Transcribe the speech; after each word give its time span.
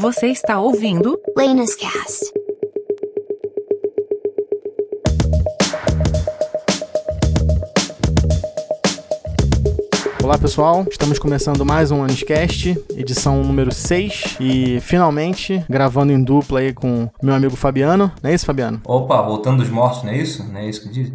Você 0.00 0.28
está 0.28 0.60
ouvindo 0.60 1.20
Lena's 1.36 1.74
Cast. 1.74 2.32
Olá 10.22 10.38
pessoal, 10.38 10.86
estamos 10.88 11.18
começando 11.18 11.66
mais 11.66 11.90
um 11.90 12.04
Aniscast, 12.04 12.78
edição 12.96 13.42
número 13.42 13.74
6 13.74 14.36
e 14.38 14.78
finalmente 14.80 15.64
gravando 15.68 16.12
em 16.12 16.22
dupla 16.22 16.60
aí 16.60 16.72
com 16.72 17.10
meu 17.20 17.34
amigo 17.34 17.56
Fabiano, 17.56 18.12
não 18.22 18.30
é 18.30 18.34
isso 18.34 18.46
Fabiano? 18.46 18.80
Opa, 18.86 19.20
voltando 19.22 19.64
dos 19.64 19.68
mortos, 19.68 20.04
não 20.04 20.12
é 20.12 20.18
isso? 20.18 20.44
Não 20.44 20.60
é 20.60 20.68
isso 20.68 20.82
que 20.82 20.90
dizem? 20.90 21.14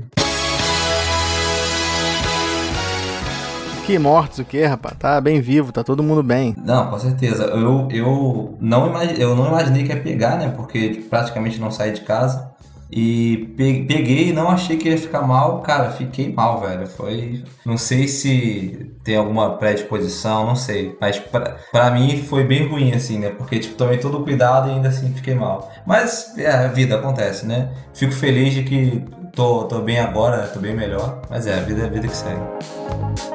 Que 3.85 3.99
mortos 3.99 4.39
o 4.39 4.45
que, 4.45 4.63
rapaz? 4.63 4.95
Tá 4.97 5.19
bem 5.19 5.41
vivo, 5.41 5.73
tá 5.73 5.83
todo 5.83 6.01
mundo 6.01 6.23
bem. 6.23 6.55
Não, 6.57 6.89
com 6.89 6.97
certeza. 6.97 7.43
Eu, 7.43 7.89
eu, 7.91 8.57
não, 8.61 9.01
eu 9.03 9.35
não 9.35 9.47
imaginei 9.47 9.83
que 9.83 9.89
ia 9.89 9.99
pegar, 9.99 10.37
né? 10.37 10.53
Porque 10.55 11.03
praticamente 11.09 11.59
não 11.59 11.69
saí 11.69 11.91
de 11.91 12.01
casa. 12.01 12.53
E 12.95 13.53
peguei 13.57 14.29
e 14.29 14.33
não 14.33 14.49
achei 14.49 14.77
que 14.77 14.87
ia 14.87 14.97
ficar 14.97 15.23
mal. 15.23 15.61
Cara, 15.61 15.91
fiquei 15.91 16.31
mal, 16.31 16.61
velho. 16.61 16.87
Foi. 16.87 17.43
Não 17.65 17.77
sei 17.77 18.07
se 18.07 18.93
tem 19.03 19.17
alguma 19.17 19.57
predisposição, 19.57 20.45
não 20.45 20.55
sei. 20.55 20.95
Mas 21.01 21.21
pra 21.71 21.91
mim 21.91 22.23
foi 22.23 22.43
bem 22.45 22.67
ruim, 22.67 22.93
assim, 22.93 23.17
né? 23.17 23.31
Porque, 23.31 23.59
tipo, 23.59 23.75
tomei 23.75 23.97
todo 23.97 24.19
o 24.19 24.23
cuidado 24.23 24.69
e 24.69 24.73
ainda 24.73 24.89
assim 24.89 25.11
fiquei 25.11 25.35
mal. 25.35 25.71
Mas 25.85 26.37
é, 26.37 26.49
a 26.49 26.67
vida 26.67 26.95
acontece, 26.95 27.45
né? 27.45 27.69
Fico 27.93 28.13
feliz 28.13 28.53
de 28.53 28.63
que 28.63 29.03
tô, 29.33 29.65
tô 29.65 29.79
bem 29.81 29.99
agora, 29.99 30.47
tô 30.47 30.59
bem 30.59 30.75
melhor. 30.75 31.21
Mas 31.29 31.47
é, 31.47 31.55
a 31.55 31.61
vida 31.61 31.81
é 31.81 31.85
a 31.85 31.89
vida 31.89 32.07
que 32.07 32.15
segue. 32.15 33.32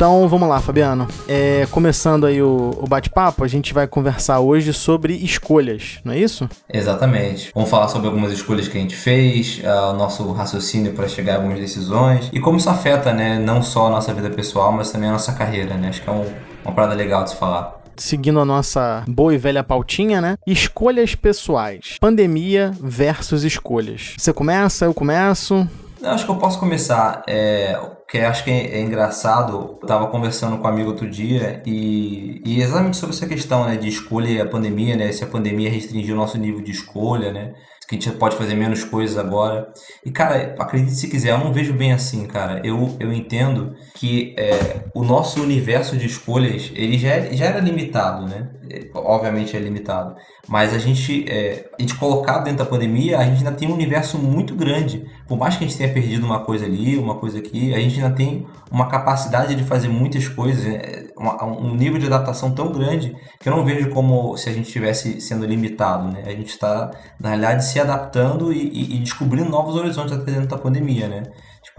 Então 0.00 0.26
vamos 0.26 0.48
lá, 0.48 0.58
Fabiano. 0.62 1.06
É, 1.28 1.66
começando 1.70 2.24
aí 2.24 2.40
o, 2.40 2.70
o 2.74 2.86
bate-papo, 2.88 3.44
a 3.44 3.46
gente 3.46 3.74
vai 3.74 3.86
conversar 3.86 4.40
hoje 4.40 4.72
sobre 4.72 5.12
escolhas, 5.12 5.98
não 6.02 6.14
é 6.14 6.18
isso? 6.18 6.48
Exatamente. 6.72 7.50
Vamos 7.54 7.68
falar 7.68 7.86
sobre 7.88 8.06
algumas 8.06 8.32
escolhas 8.32 8.66
que 8.66 8.78
a 8.78 8.80
gente 8.80 8.96
fez, 8.96 9.58
uh, 9.58 9.90
o 9.90 9.92
nosso 9.92 10.32
raciocínio 10.32 10.94
para 10.94 11.06
chegar 11.06 11.34
a 11.34 11.36
algumas 11.36 11.60
decisões 11.60 12.30
e 12.32 12.40
como 12.40 12.56
isso 12.56 12.70
afeta, 12.70 13.12
né, 13.12 13.38
não 13.38 13.62
só 13.62 13.88
a 13.88 13.90
nossa 13.90 14.14
vida 14.14 14.30
pessoal, 14.30 14.72
mas 14.72 14.90
também 14.90 15.10
a 15.10 15.12
nossa 15.12 15.34
carreira, 15.34 15.74
né? 15.74 15.90
Acho 15.90 16.00
que 16.00 16.08
é 16.08 16.12
um, 16.14 16.24
uma 16.64 16.74
parada 16.74 16.94
legal 16.94 17.24
de 17.24 17.30
se 17.32 17.36
falar 17.36 17.78
seguindo 17.94 18.40
a 18.40 18.46
nossa 18.46 19.04
boa 19.06 19.34
e 19.34 19.36
velha 19.36 19.62
pautinha, 19.62 20.22
né? 20.22 20.38
Escolhas 20.46 21.14
pessoais. 21.14 21.98
Pandemia 22.00 22.70
versus 22.80 23.44
escolhas. 23.44 24.14
Você 24.16 24.32
começa, 24.32 24.86
eu 24.86 24.94
começo. 24.94 25.68
Eu 26.02 26.10
acho 26.10 26.24
que 26.24 26.30
eu 26.30 26.36
posso 26.36 26.58
começar. 26.58 27.22
É, 27.26 27.78
que 28.08 28.18
acho 28.18 28.42
que 28.42 28.50
é, 28.50 28.80
engraçado. 28.80 29.78
Eu 29.80 29.86
tava 29.86 30.06
conversando 30.08 30.58
com 30.58 30.64
um 30.64 30.70
amigo 30.70 30.90
outro 30.90 31.08
dia 31.08 31.62
e, 31.66 32.40
e 32.44 32.60
exatamente 32.60 32.96
sobre 32.96 33.14
essa 33.14 33.26
questão 33.26 33.64
né, 33.64 33.76
de 33.76 33.88
escolha 33.88 34.28
e 34.28 34.40
a 34.40 34.46
pandemia, 34.46 34.96
né? 34.96 35.12
Se 35.12 35.22
a 35.22 35.26
pandemia 35.26 35.70
restringiu 35.70 36.14
o 36.14 36.18
nosso 36.18 36.38
nível 36.38 36.62
de 36.62 36.70
escolha, 36.70 37.32
né? 37.32 37.54
que 37.90 37.96
a 37.96 37.98
gente 37.98 38.16
pode 38.18 38.36
fazer 38.36 38.54
menos 38.54 38.84
coisas 38.84 39.18
agora. 39.18 39.68
E, 40.04 40.12
cara, 40.12 40.54
acredite 40.60 40.94
se 40.94 41.08
quiser, 41.08 41.30
eu 41.30 41.38
não 41.38 41.52
vejo 41.52 41.72
bem 41.72 41.92
assim, 41.92 42.24
cara. 42.24 42.62
Eu, 42.64 42.96
eu 43.00 43.12
entendo 43.12 43.74
que 43.96 44.32
é, 44.38 44.84
o 44.94 45.02
nosso 45.02 45.42
universo 45.42 45.96
de 45.96 46.06
escolhas, 46.06 46.70
ele 46.72 46.96
já, 46.96 47.18
já 47.32 47.46
era 47.46 47.58
limitado, 47.58 48.28
né? 48.28 48.48
É, 48.70 48.88
obviamente 48.94 49.56
é 49.56 49.58
limitado. 49.58 50.14
Mas 50.48 50.72
a 50.72 50.78
gente, 50.78 51.28
é, 51.28 51.68
a 51.76 51.82
gente 51.82 51.96
colocado 51.96 52.44
dentro 52.44 52.64
da 52.64 52.70
pandemia, 52.70 53.18
a 53.18 53.24
gente 53.24 53.38
ainda 53.38 53.52
tem 53.52 53.68
um 53.68 53.74
universo 53.74 54.18
muito 54.18 54.54
grande. 54.54 55.04
Por 55.30 55.38
mais 55.38 55.56
que 55.56 55.62
a 55.62 55.68
gente 55.68 55.78
tenha 55.78 55.92
perdido 55.92 56.26
uma 56.26 56.40
coisa 56.40 56.64
ali, 56.64 56.98
uma 56.98 57.14
coisa 57.14 57.38
aqui, 57.38 57.72
a 57.72 57.78
gente 57.78 58.02
ainda 58.02 58.12
tem 58.16 58.48
uma 58.68 58.88
capacidade 58.88 59.54
de 59.54 59.62
fazer 59.62 59.86
muitas 59.86 60.26
coisas, 60.26 60.66
é, 60.66 61.06
um 61.16 61.72
nível 61.76 62.00
de 62.00 62.06
adaptação 62.06 62.50
tão 62.50 62.72
grande 62.72 63.16
que 63.38 63.48
eu 63.48 63.54
não 63.54 63.64
vejo 63.64 63.90
como 63.90 64.36
se 64.36 64.48
a 64.48 64.52
gente 64.52 64.66
estivesse 64.66 65.20
sendo 65.20 65.46
limitado, 65.46 66.10
né? 66.10 66.24
A 66.26 66.30
gente 66.30 66.48
está, 66.48 66.90
na 67.20 67.28
realidade, 67.28 67.64
se 67.64 67.78
adaptando 67.78 68.52
e, 68.52 68.58
e, 68.58 68.96
e 68.96 68.98
descobrindo 68.98 69.48
novos 69.48 69.76
horizontes 69.76 70.12
até 70.12 70.32
dentro 70.32 70.48
da 70.48 70.58
pandemia, 70.58 71.06
né? 71.06 71.22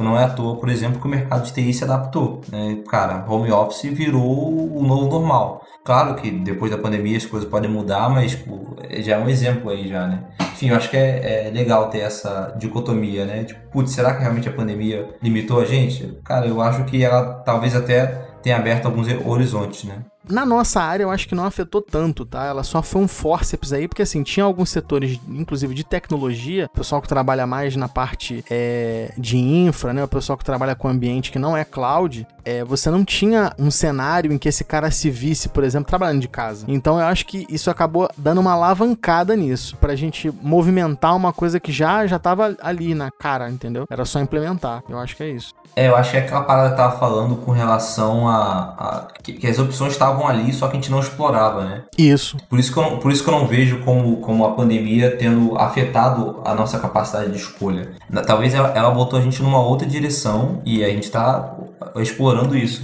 Tipo, 0.01 0.03
não 0.03 0.19
é 0.19 0.23
à 0.23 0.29
toa, 0.29 0.56
por 0.57 0.69
exemplo, 0.69 1.00
que 1.00 1.06
o 1.06 1.09
mercado 1.09 1.44
de 1.44 1.53
TI 1.53 1.73
se 1.73 1.84
adaptou. 1.84 2.41
Né? 2.51 2.79
Cara, 2.89 3.23
home 3.28 3.51
office 3.51 3.91
virou 3.94 4.78
o 4.78 4.84
novo 4.84 5.09
normal. 5.09 5.66
Claro 5.84 6.16
que 6.16 6.29
depois 6.29 6.72
da 6.72 6.78
pandemia 6.78 7.17
as 7.17 7.25
coisas 7.25 7.47
podem 7.47 7.69
mudar, 7.69 8.09
mas 8.09 8.31
tipo, 8.31 8.75
já 9.00 9.16
é 9.16 9.19
um 9.19 9.29
exemplo 9.29 9.72
aí 9.72 9.88
já, 9.88 10.07
né? 10.07 10.23
Enfim, 10.53 10.69
eu 10.69 10.75
acho 10.75 10.90
que 10.90 10.97
é, 10.97 11.47
é 11.47 11.51
legal 11.51 11.90
ter 11.90 12.00
essa 12.00 12.53
dicotomia, 12.57 13.25
né? 13.25 13.44
Tipo, 13.44 13.59
putz, 13.72 13.91
será 13.91 14.13
que 14.13 14.22
realmente 14.22 14.47
a 14.47 14.53
pandemia 14.53 15.09
limitou 15.22 15.59
a 15.59 15.66
gente? 15.66 16.19
Cara, 16.23 16.45
eu 16.45 16.61
acho 16.61 16.84
que 16.85 17.03
ela 17.03 17.41
talvez 17.45 17.75
até 17.75 18.06
tenha 18.44 18.57
aberto 18.57 18.85
alguns 18.85 19.07
horizontes, 19.25 19.84
né? 19.85 19.95
Na 20.31 20.45
nossa 20.45 20.81
área, 20.81 21.03
eu 21.03 21.11
acho 21.11 21.27
que 21.27 21.35
não 21.35 21.45
afetou 21.45 21.81
tanto, 21.81 22.25
tá? 22.25 22.45
Ela 22.45 22.63
só 22.63 22.81
foi 22.81 23.01
um 23.01 23.07
forceps 23.07 23.73
aí, 23.73 23.87
porque 23.87 24.01
assim, 24.01 24.23
tinha 24.23 24.45
alguns 24.45 24.69
setores, 24.69 25.19
inclusive 25.27 25.73
de 25.73 25.83
tecnologia, 25.83 26.65
o 26.65 26.77
pessoal 26.77 27.01
que 27.01 27.07
trabalha 27.07 27.45
mais 27.45 27.75
na 27.75 27.87
parte 27.87 28.43
é, 28.49 29.13
de 29.17 29.37
infra, 29.37 29.93
né? 29.93 30.03
O 30.03 30.07
pessoal 30.07 30.37
que 30.37 30.45
trabalha 30.45 30.75
com 30.75 30.87
ambiente 30.87 31.31
que 31.31 31.39
não 31.39 31.55
é 31.55 31.63
cloud, 31.63 32.25
é, 32.43 32.63
você 32.63 32.89
não 32.89 33.03
tinha 33.03 33.53
um 33.57 33.69
cenário 33.69 34.31
em 34.31 34.37
que 34.37 34.49
esse 34.49 34.63
cara 34.63 34.89
se 34.91 35.09
visse, 35.09 35.49
por 35.49 35.63
exemplo, 35.63 35.87
trabalhando 35.87 36.21
de 36.21 36.27
casa. 36.27 36.65
Então 36.67 36.99
eu 36.99 37.05
acho 37.05 37.25
que 37.25 37.45
isso 37.49 37.69
acabou 37.69 38.09
dando 38.17 38.41
uma 38.41 38.53
alavancada 38.53 39.35
nisso, 39.35 39.75
pra 39.77 39.95
gente 39.95 40.31
movimentar 40.41 41.15
uma 41.15 41.33
coisa 41.33 41.59
que 41.59 41.71
já 41.71 42.05
já 42.07 42.19
tava 42.19 42.55
ali 42.61 42.95
na 42.95 43.11
cara, 43.11 43.49
entendeu? 43.49 43.85
Era 43.89 44.05
só 44.05 44.19
implementar. 44.19 44.83
Eu 44.89 44.99
acho 44.99 45.15
que 45.15 45.23
é 45.23 45.29
isso. 45.29 45.53
É, 45.75 45.87
eu 45.87 45.95
acho 45.95 46.11
que 46.11 46.17
é 46.17 46.19
aquela 46.19 46.41
parada 46.43 46.71
que 46.71 46.75
tava 46.75 46.99
falando 46.99 47.37
com 47.37 47.51
relação 47.51 48.27
a, 48.27 48.73
a 48.77 49.07
que, 49.23 49.33
que, 49.33 49.47
as 49.47 49.57
opções 49.57 49.93
estavam 49.93 50.20
ali, 50.27 50.51
só 50.53 50.67
que 50.67 50.73
a 50.73 50.79
gente 50.79 50.91
não 50.91 50.99
explorava, 50.99 51.63
né? 51.63 51.81
Isso. 51.97 52.37
Por 52.49 52.59
isso 52.59 52.73
que 52.73 52.79
eu, 52.79 52.97
por 52.97 53.11
isso 53.11 53.23
que 53.23 53.29
eu 53.29 53.33
não 53.33 53.47
vejo 53.47 53.79
como, 53.79 54.17
como 54.17 54.45
a 54.45 54.51
pandemia 54.51 55.15
tendo 55.17 55.57
afetado 55.57 56.41
a 56.45 56.53
nossa 56.53 56.79
capacidade 56.79 57.31
de 57.31 57.37
escolha. 57.37 57.91
Talvez 58.25 58.53
ela, 58.53 58.69
ela 58.69 58.91
botou 58.91 59.17
a 59.17 59.21
gente 59.21 59.41
numa 59.41 59.59
outra 59.59 59.87
direção 59.87 60.61
e 60.65 60.83
a 60.83 60.89
gente 60.89 61.09
tá 61.09 61.55
explorando 61.95 62.57
isso. 62.57 62.81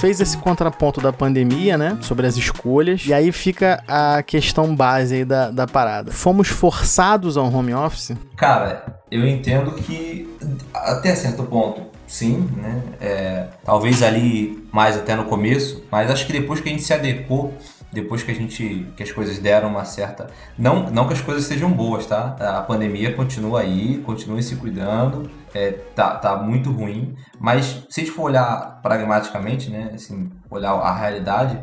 Fez 0.00 0.20
esse 0.20 0.36
contraponto 0.38 1.00
da 1.00 1.12
pandemia, 1.12 1.76
né? 1.76 1.98
Sobre 2.00 2.26
as 2.26 2.36
escolhas. 2.36 3.06
E 3.06 3.12
aí 3.12 3.32
fica 3.32 3.82
a 3.86 4.22
questão 4.22 4.74
base 4.74 5.16
aí 5.16 5.24
da, 5.24 5.50
da 5.50 5.66
parada. 5.66 6.12
Fomos 6.12 6.48
forçados 6.48 7.36
ao 7.36 7.52
home 7.52 7.74
office? 7.74 8.12
Cara, 8.36 9.00
eu 9.10 9.26
entendo 9.26 9.72
que 9.72 10.28
até 10.74 11.14
certo 11.14 11.44
ponto 11.44 11.82
sim, 12.06 12.48
né? 12.56 12.82
É, 13.00 13.46
talvez 13.64 14.02
ali 14.02 14.66
mais 14.72 14.96
até 14.96 15.14
no 15.14 15.24
começo, 15.24 15.82
mas 15.90 16.10
acho 16.10 16.26
que 16.26 16.32
depois 16.32 16.60
que 16.60 16.68
a 16.68 16.72
gente 16.72 16.84
se 16.84 16.92
adequou 16.92 17.52
depois 17.94 18.22
que 18.22 18.30
a 18.30 18.34
gente 18.34 18.86
que 18.96 19.02
as 19.02 19.12
coisas 19.12 19.38
deram 19.38 19.68
uma 19.68 19.84
certa 19.84 20.26
não 20.58 20.90
não 20.90 21.06
que 21.06 21.14
as 21.14 21.20
coisas 21.20 21.44
sejam 21.44 21.70
boas 21.70 22.06
tá? 22.06 22.36
A 22.58 22.62
pandemia 22.62 23.14
continua 23.14 23.60
aí 23.60 24.02
continue 24.04 24.42
se 24.42 24.56
cuidando 24.56 25.30
é, 25.54 25.70
tá, 25.70 26.16
tá 26.16 26.36
muito 26.36 26.70
ruim 26.70 27.14
mas 27.38 27.86
se 27.88 28.00
a 28.00 28.04
gente 28.04 28.14
for 28.14 28.24
olhar 28.24 28.80
pragmaticamente 28.82 29.70
né 29.70 29.92
assim 29.94 30.30
olhar 30.50 30.72
a 30.72 30.94
realidade 30.94 31.58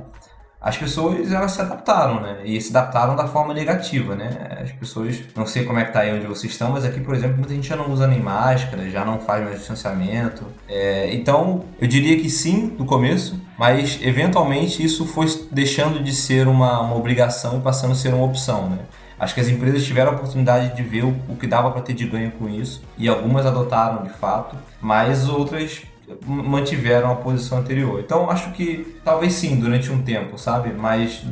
as 0.61 0.77
pessoas 0.77 1.31
elas 1.31 1.53
se 1.53 1.61
adaptaram, 1.61 2.21
né? 2.21 2.37
E 2.45 2.61
se 2.61 2.69
adaptaram 2.69 3.15
da 3.15 3.27
forma 3.27 3.51
negativa, 3.51 4.15
né? 4.15 4.59
As 4.61 4.71
pessoas, 4.71 5.19
não 5.35 5.47
sei 5.47 5.65
como 5.65 5.79
é 5.79 5.85
que 5.85 5.91
tá 5.91 6.01
aí 6.01 6.13
onde 6.13 6.27
vocês 6.27 6.53
estão, 6.53 6.71
mas 6.71 6.85
aqui, 6.85 6.99
por 6.99 7.15
exemplo, 7.15 7.37
muita 7.37 7.55
gente 7.55 7.67
já 7.67 7.75
não 7.75 7.91
usa 7.91 8.05
nem 8.05 8.19
máscara, 8.19 8.87
já 8.87 9.03
não 9.03 9.19
faz 9.19 9.43
mais 9.43 9.57
distanciamento. 9.57 10.45
É, 10.69 11.11
então, 11.15 11.65
eu 11.79 11.87
diria 11.87 12.15
que 12.21 12.29
sim, 12.29 12.75
no 12.77 12.85
começo, 12.85 13.41
mas 13.57 13.97
eventualmente 14.03 14.83
isso 14.83 15.07
foi 15.07 15.25
deixando 15.51 16.03
de 16.03 16.13
ser 16.13 16.47
uma, 16.47 16.81
uma 16.81 16.95
obrigação 16.95 17.57
e 17.57 17.61
passando 17.61 17.93
a 17.93 17.95
ser 17.95 18.13
uma 18.13 18.23
opção, 18.23 18.69
né? 18.69 18.77
Acho 19.19 19.33
que 19.33 19.41
as 19.41 19.47
empresas 19.47 19.83
tiveram 19.83 20.11
a 20.11 20.15
oportunidade 20.15 20.75
de 20.75 20.83
ver 20.83 21.05
o, 21.05 21.15
o 21.27 21.35
que 21.35 21.47
dava 21.47 21.71
para 21.71 21.81
ter 21.81 21.93
de 21.93 22.05
ganho 22.07 22.31
com 22.31 22.47
isso 22.47 22.83
e 22.97 23.07
algumas 23.07 23.47
adotaram 23.47 24.03
de 24.03 24.09
fato, 24.09 24.55
mas 24.79 25.27
outras 25.27 25.83
mantiveram 26.25 27.11
a 27.11 27.15
posição 27.15 27.59
anterior. 27.59 27.99
Então 27.99 28.29
acho 28.29 28.51
que 28.51 28.97
talvez 29.03 29.33
sim, 29.33 29.59
durante 29.59 29.91
um 29.91 30.01
tempo, 30.01 30.37
sabe? 30.37 30.73
Mas 30.73 31.23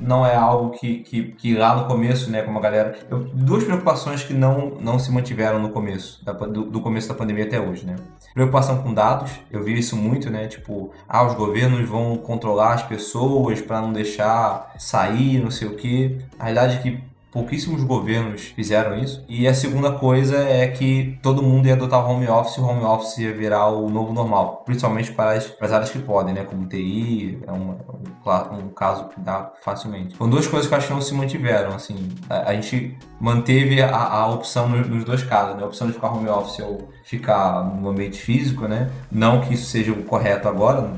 não 0.00 0.26
é 0.26 0.34
algo 0.34 0.70
que, 0.70 0.98
que, 0.98 1.24
que 1.32 1.54
lá 1.54 1.76
no 1.76 1.86
começo, 1.86 2.30
né, 2.30 2.42
como 2.42 2.58
a 2.58 2.62
galera. 2.62 2.98
Eu, 3.10 3.20
duas 3.20 3.64
preocupações 3.64 4.22
que 4.22 4.34
não, 4.34 4.78
não 4.80 4.98
se 4.98 5.10
mantiveram 5.10 5.58
no 5.58 5.70
começo, 5.70 6.24
da, 6.24 6.32
do, 6.32 6.64
do 6.64 6.80
começo 6.80 7.08
da 7.08 7.14
pandemia 7.14 7.44
até 7.44 7.60
hoje, 7.60 7.86
né? 7.86 7.96
Preocupação 8.34 8.82
com 8.82 8.94
dados, 8.94 9.30
eu 9.50 9.62
vi 9.62 9.78
isso 9.78 9.94
muito, 9.94 10.30
né? 10.30 10.46
Tipo, 10.46 10.90
ah, 11.06 11.24
os 11.24 11.34
governos 11.34 11.86
vão 11.86 12.16
controlar 12.16 12.74
as 12.74 12.82
pessoas 12.82 13.60
para 13.60 13.80
não 13.80 13.92
deixar 13.92 14.72
sair, 14.78 15.38
não 15.38 15.50
sei 15.50 15.68
o 15.68 15.76
quê. 15.76 16.18
A 16.38 16.44
realidade 16.44 16.76
é 16.76 16.80
que 16.80 17.11
pouquíssimos 17.32 17.82
governos 17.82 18.42
fizeram 18.42 18.98
isso. 18.98 19.24
E 19.26 19.48
a 19.48 19.54
segunda 19.54 19.90
coisa 19.92 20.36
é 20.36 20.68
que 20.68 21.18
todo 21.22 21.42
mundo 21.42 21.66
ia 21.66 21.72
adotar 21.72 22.08
home 22.08 22.28
office, 22.28 22.58
o 22.58 22.64
home 22.64 22.84
office 22.84 23.18
ia 23.18 23.32
virar 23.32 23.68
o 23.68 23.88
novo 23.88 24.12
normal, 24.12 24.62
principalmente 24.66 25.10
para 25.12 25.32
as, 25.32 25.46
para 25.46 25.66
as 25.66 25.72
áreas 25.72 25.90
que 25.90 25.98
podem, 25.98 26.34
né? 26.34 26.44
Como 26.44 26.66
TI, 26.66 27.40
é 27.46 27.50
um, 27.50 27.70
um, 27.70 28.58
um 28.58 28.68
caso 28.68 29.08
que 29.08 29.18
dá 29.18 29.50
facilmente. 29.64 30.14
São 30.16 30.28
duas 30.28 30.46
coisas 30.46 30.68
que 30.68 30.74
eu 30.74 30.78
acho 30.78 30.88
que 30.88 30.92
não 30.92 31.00
se 31.00 31.14
mantiveram, 31.14 31.74
assim. 31.74 32.10
A, 32.28 32.50
a 32.50 32.54
gente 32.54 32.96
manteve 33.18 33.80
a, 33.80 33.96
a 33.96 34.26
opção 34.28 34.68
nos, 34.68 34.86
nos, 34.86 35.02
dois 35.02 35.24
casos, 35.24 35.56
né? 35.56 35.62
A 35.62 35.66
opção 35.66 35.86
de 35.86 35.94
ficar 35.94 36.12
home 36.12 36.28
office 36.28 36.60
ou 36.60 36.90
ficar 37.02 37.64
no 37.64 37.88
ambiente 37.88 38.20
físico, 38.20 38.68
né? 38.68 38.90
Não 39.10 39.40
que 39.40 39.54
isso 39.54 39.64
seja 39.64 39.90
o 39.90 40.02
correto 40.04 40.46
agora, 40.48 40.92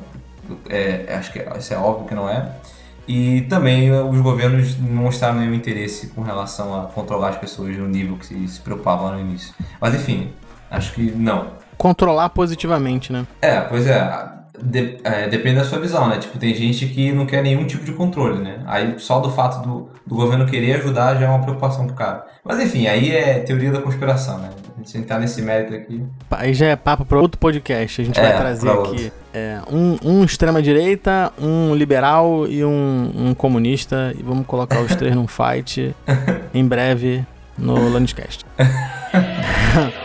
é, 0.69 1.15
acho 1.15 1.33
que 1.33 1.39
isso 1.59 1.73
é 1.73 1.79
óbvio 1.79 2.09
que 2.09 2.15
não 2.15 2.29
é. 2.29 2.53
E 3.06 3.43
também 3.43 3.93
os 3.93 4.21
governos 4.21 4.79
não 4.79 5.03
mostraram 5.03 5.39
nenhum 5.39 5.55
interesse 5.55 6.09
com 6.09 6.23
relação 6.23 6.81
a 6.81 6.87
controlar 6.87 7.31
as 7.31 7.37
pessoas 7.37 7.77
no 7.77 7.87
nível 7.87 8.17
que 8.17 8.49
se 8.49 8.61
preocupavam 8.61 9.12
no 9.12 9.21
início. 9.21 9.55
Mas 9.81 9.95
enfim, 9.95 10.33
acho 10.71 10.93
que 10.95 11.11
não. 11.11 11.49
Controlar 11.77 12.31
positivamente, 12.31 13.12
né? 13.12 13.27
É, 13.43 13.61
pois 13.61 13.87
é. 13.87 14.44
De, 14.62 14.99
é, 15.03 15.29
depende 15.29 15.56
da 15.56 15.65
sua 15.65 15.81
visão, 15.81 16.09
né? 16.09 16.19
Tipo, 16.19 16.39
tem 16.39 16.55
gente 16.55 16.87
que 16.87 17.12
não 17.12 17.27
quer 17.27 17.43
nenhum 17.43 17.67
tipo 17.67 17.85
de 17.85 17.93
controle, 17.93 18.41
né? 18.41 18.61
Aí 18.67 18.95
só 18.99 19.19
do 19.19 19.31
fato 19.31 19.67
do, 19.67 19.89
do 20.06 20.15
governo 20.15 20.47
querer 20.47 20.77
ajudar 20.77 21.17
já 21.17 21.27
é 21.27 21.29
uma 21.29 21.43
preocupação 21.43 21.87
pro 21.87 21.97
cara. 21.97 22.25
Mas 22.45 22.61
enfim, 22.61 22.87
aí 22.87 23.11
é 23.11 23.41
teoria 23.41 23.73
da 23.73 23.83
conspiração, 23.83 24.39
né? 24.39 24.51
A 24.77 24.79
gente 24.79 24.99
entrar 24.99 25.19
nesse 25.19 25.43
mérito 25.43 25.75
aqui. 25.75 26.05
Aí 26.31 26.55
já 26.55 26.67
é 26.67 26.77
papo 26.77 27.05
para 27.05 27.19
outro 27.19 27.39
podcast. 27.39 28.01
A 28.01 28.05
gente 28.05 28.19
é, 28.19 28.23
vai 28.23 28.37
trazer 28.37 28.71
aqui 28.71 29.12
é, 29.33 29.59
um, 29.71 29.97
um 30.05 30.25
extrema-direita, 30.25 31.33
um 31.41 31.75
liberal 31.75 32.47
e 32.47 32.65
um, 32.65 33.11
um 33.17 33.35
comunista. 33.35 34.15
E 34.17 34.23
vamos 34.23 34.47
colocar 34.47 34.81
os 34.81 34.95
três 34.95 35.17
num 35.17 35.27
fight 35.27 35.95
em 36.55 36.65
breve 36.65 37.27
no 37.59 37.89
Landcast. 37.89 38.45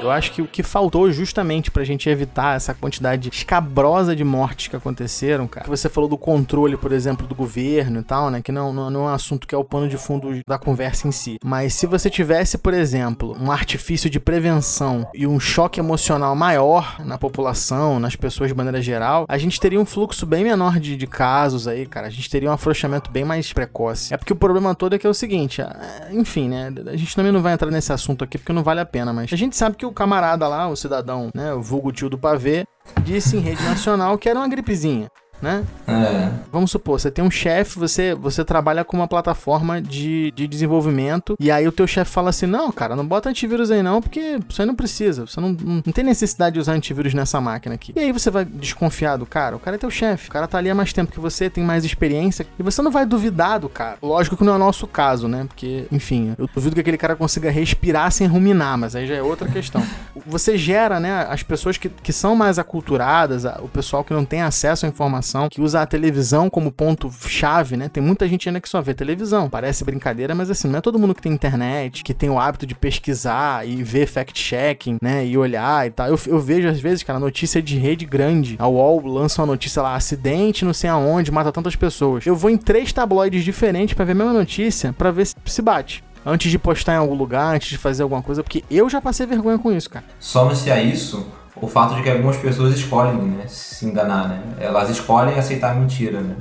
Eu 0.00 0.10
acho 0.10 0.32
que 0.32 0.42
o 0.42 0.46
que 0.46 0.62
faltou 0.62 1.10
justamente 1.12 1.70
pra 1.70 1.84
gente 1.84 2.08
evitar 2.08 2.56
essa 2.56 2.74
quantidade 2.74 3.28
escabrosa 3.28 4.14
de 4.14 4.24
mortes 4.24 4.68
que 4.68 4.76
aconteceram, 4.76 5.46
cara. 5.46 5.66
Você 5.68 5.88
falou 5.88 6.08
do 6.08 6.16
controle, 6.16 6.76
por 6.76 6.92
exemplo, 6.92 7.26
do 7.26 7.34
governo 7.34 8.00
e 8.00 8.02
tal, 8.02 8.30
né? 8.30 8.42
Que 8.42 8.52
não, 8.52 8.72
não, 8.72 8.90
não 8.90 9.08
é 9.08 9.10
um 9.10 9.14
assunto 9.14 9.46
que 9.46 9.54
é 9.54 9.58
o 9.58 9.64
pano 9.64 9.88
de 9.88 9.96
fundo 9.96 10.40
da 10.46 10.58
conversa 10.58 11.06
em 11.08 11.12
si. 11.12 11.38
Mas 11.44 11.74
se 11.74 11.86
você 11.86 12.10
tivesse, 12.10 12.58
por 12.58 12.74
exemplo, 12.74 13.36
um 13.40 13.50
artifício 13.50 14.10
de 14.10 14.18
prevenção 14.20 15.06
e 15.14 15.26
um 15.26 15.38
choque 15.38 15.80
emocional 15.80 16.34
maior 16.34 16.96
na 17.04 17.18
população, 17.18 17.98
nas 17.98 18.16
pessoas 18.16 18.48
de 18.48 18.54
maneira 18.54 18.80
geral, 18.80 19.26
a 19.28 19.38
gente 19.38 19.60
teria 19.60 19.80
um 19.80 19.86
fluxo 19.86 20.26
bem 20.26 20.44
menor 20.44 20.78
de, 20.78 20.96
de 20.96 21.06
casos 21.06 21.68
aí, 21.68 21.86
cara. 21.86 22.06
A 22.06 22.10
gente 22.10 22.28
teria 22.28 22.50
um 22.50 22.52
afrouxamento 22.52 23.10
bem 23.10 23.24
mais 23.24 23.52
precoce. 23.52 24.12
É 24.12 24.16
porque 24.16 24.32
o 24.32 24.36
problema 24.36 24.74
todo 24.74 24.94
é 24.94 24.98
que 24.98 25.06
é 25.06 25.10
o 25.10 25.14
seguinte, 25.14 25.62
enfim, 26.10 26.48
né? 26.48 26.72
A 26.86 26.96
gente 26.96 27.14
também 27.14 27.32
não 27.32 27.42
vai 27.42 27.52
entrar 27.52 27.70
nesse 27.70 27.92
assunto 27.92 28.24
aqui 28.24 28.38
porque 28.38 28.52
não 28.52 28.62
vale 28.62 28.80
a 28.80 28.86
pena, 28.86 29.12
mas 29.12 29.32
a 29.32 29.36
gente 29.36 29.56
sabe 29.56 29.76
que 29.76 29.81
o 29.84 29.92
camarada 29.92 30.48
lá, 30.48 30.68
o 30.68 30.76
cidadão, 30.76 31.30
né, 31.34 31.52
o 31.54 31.62
vulgo 31.62 31.92
tio 31.92 32.08
do 32.08 32.18
pavê, 32.18 32.64
disse 33.02 33.36
em 33.36 33.40
rede 33.40 33.62
nacional 33.64 34.18
que 34.18 34.28
era 34.28 34.38
uma 34.38 34.48
gripezinha 34.48 35.08
né? 35.42 35.64
É. 35.88 36.30
Vamos 36.52 36.70
supor, 36.70 37.00
você 37.00 37.10
tem 37.10 37.24
um 37.24 37.30
chefe, 37.30 37.78
você, 37.78 38.14
você 38.14 38.44
trabalha 38.44 38.84
com 38.84 38.96
uma 38.96 39.08
plataforma 39.08 39.82
de, 39.82 40.30
de 40.30 40.46
desenvolvimento, 40.46 41.36
e 41.40 41.50
aí 41.50 41.66
o 41.66 41.72
teu 41.72 41.86
chefe 41.86 42.10
fala 42.12 42.30
assim: 42.30 42.46
não, 42.46 42.70
cara, 42.70 42.94
não 42.94 43.04
bota 43.04 43.28
antivírus 43.28 43.70
aí 43.70 43.82
não, 43.82 44.00
porque 44.00 44.38
você 44.48 44.64
não 44.64 44.74
precisa, 44.74 45.26
você 45.26 45.40
não, 45.40 45.50
não, 45.52 45.82
tem 45.82 46.04
necessidade 46.04 46.54
de 46.54 46.60
usar 46.60 46.72
antivírus 46.72 47.12
nessa 47.12 47.40
máquina 47.40 47.74
aqui. 47.74 47.92
E 47.96 47.98
aí 47.98 48.12
você 48.12 48.30
vai 48.30 48.44
desconfiar 48.44 49.16
do 49.16 49.26
cara, 49.26 49.56
o 49.56 49.58
cara 49.58 49.74
é 49.74 49.78
teu 49.78 49.90
chefe, 49.90 50.28
o 50.28 50.32
cara 50.32 50.46
tá 50.46 50.58
ali 50.58 50.70
há 50.70 50.74
mais 50.74 50.92
tempo 50.92 51.10
que 51.10 51.18
você, 51.18 51.50
tem 51.50 51.64
mais 51.64 51.84
experiência, 51.84 52.46
e 52.56 52.62
você 52.62 52.80
não 52.80 52.90
vai 52.90 53.04
duvidar 53.04 53.58
do 53.58 53.68
cara. 53.68 53.98
Lógico 54.00 54.36
que 54.36 54.44
não 54.44 54.52
é 54.52 54.56
o 54.56 54.60
nosso 54.60 54.86
caso, 54.86 55.26
né? 55.26 55.44
Porque, 55.48 55.86
enfim, 55.90 56.34
eu 56.38 56.48
duvido 56.54 56.76
que 56.76 56.80
aquele 56.80 56.98
cara 56.98 57.16
consiga 57.16 57.50
respirar 57.50 58.12
sem 58.12 58.28
ruminar, 58.28 58.78
mas 58.78 58.94
aí 58.94 59.06
já 59.06 59.16
é 59.16 59.22
outra 59.22 59.48
questão. 59.48 59.82
Você 60.24 60.56
gera, 60.56 61.00
né, 61.00 61.26
as 61.28 61.42
pessoas 61.42 61.76
que, 61.76 61.88
que 61.88 62.12
são 62.12 62.36
mais 62.36 62.58
aculturadas, 62.58 63.44
o 63.60 63.68
pessoal 63.68 64.04
que 64.04 64.12
não 64.12 64.24
tem 64.24 64.42
acesso 64.42 64.86
à 64.86 64.88
informação 64.88 65.31
informação, 65.32 65.48
que 65.48 65.60
usa 65.60 65.80
a 65.80 65.86
televisão 65.86 66.50
como 66.50 66.70
ponto-chave, 66.70 67.76
né? 67.76 67.88
Tem 67.88 68.02
muita 68.02 68.28
gente 68.28 68.48
ainda 68.48 68.60
que 68.60 68.68
só 68.68 68.80
vê 68.80 68.94
televisão. 68.94 69.48
Parece 69.48 69.84
brincadeira, 69.84 70.34
mas 70.34 70.50
assim, 70.50 70.68
não 70.68 70.78
é 70.78 70.80
todo 70.80 70.98
mundo 70.98 71.14
que 71.14 71.22
tem 71.22 71.32
internet, 71.32 72.04
que 72.04 72.12
tem 72.12 72.28
o 72.28 72.38
hábito 72.38 72.66
de 72.66 72.74
pesquisar 72.74 73.66
e 73.66 73.82
ver 73.82 74.06
fact-checking, 74.06 74.98
né? 75.00 75.26
E 75.26 75.36
olhar 75.36 75.86
e 75.86 75.90
tal. 75.90 76.08
Eu, 76.08 76.18
eu 76.26 76.40
vejo, 76.40 76.68
às 76.68 76.80
vezes, 76.80 77.02
cara, 77.02 77.18
notícia 77.18 77.62
de 77.62 77.78
rede 77.78 78.04
grande. 78.04 78.56
A 78.58 78.68
UOL 78.68 79.06
lança 79.06 79.40
uma 79.40 79.46
notícia 79.46 79.82
lá, 79.82 79.94
acidente, 79.94 80.64
não 80.64 80.74
sei 80.74 80.90
aonde, 80.90 81.32
mata 81.32 81.50
tantas 81.50 81.76
pessoas. 81.76 82.26
Eu 82.26 82.36
vou 82.36 82.50
em 82.50 82.56
três 82.56 82.92
tabloides 82.92 83.44
diferentes 83.44 83.94
para 83.94 84.04
ver 84.04 84.12
a 84.12 84.16
mesma 84.16 84.32
notícia, 84.32 84.92
para 84.92 85.10
ver 85.10 85.26
se, 85.26 85.34
se 85.46 85.62
bate 85.62 86.04
antes 86.24 86.50
de 86.52 86.58
postar 86.58 86.94
em 86.94 86.98
algum 86.98 87.14
lugar, 87.14 87.56
antes 87.56 87.68
de 87.68 87.76
fazer 87.76 88.04
alguma 88.04 88.22
coisa, 88.22 88.44
porque 88.44 88.62
eu 88.70 88.88
já 88.88 89.00
passei 89.00 89.26
vergonha 89.26 89.58
com 89.58 89.72
isso, 89.72 89.90
cara. 89.90 90.04
Só-se 90.20 90.70
a 90.70 90.80
isso 90.80 91.26
o 91.56 91.66
fato 91.66 91.94
de 91.94 92.02
que 92.02 92.10
algumas 92.10 92.36
pessoas 92.36 92.74
escolhem 92.74 93.14
né, 93.14 93.44
se 93.46 93.84
enganar, 93.84 94.28
né? 94.28 94.42
Elas 94.58 94.88
escolhem 94.90 95.38
aceitar 95.38 95.74
mentira, 95.74 96.20
né? 96.20 96.36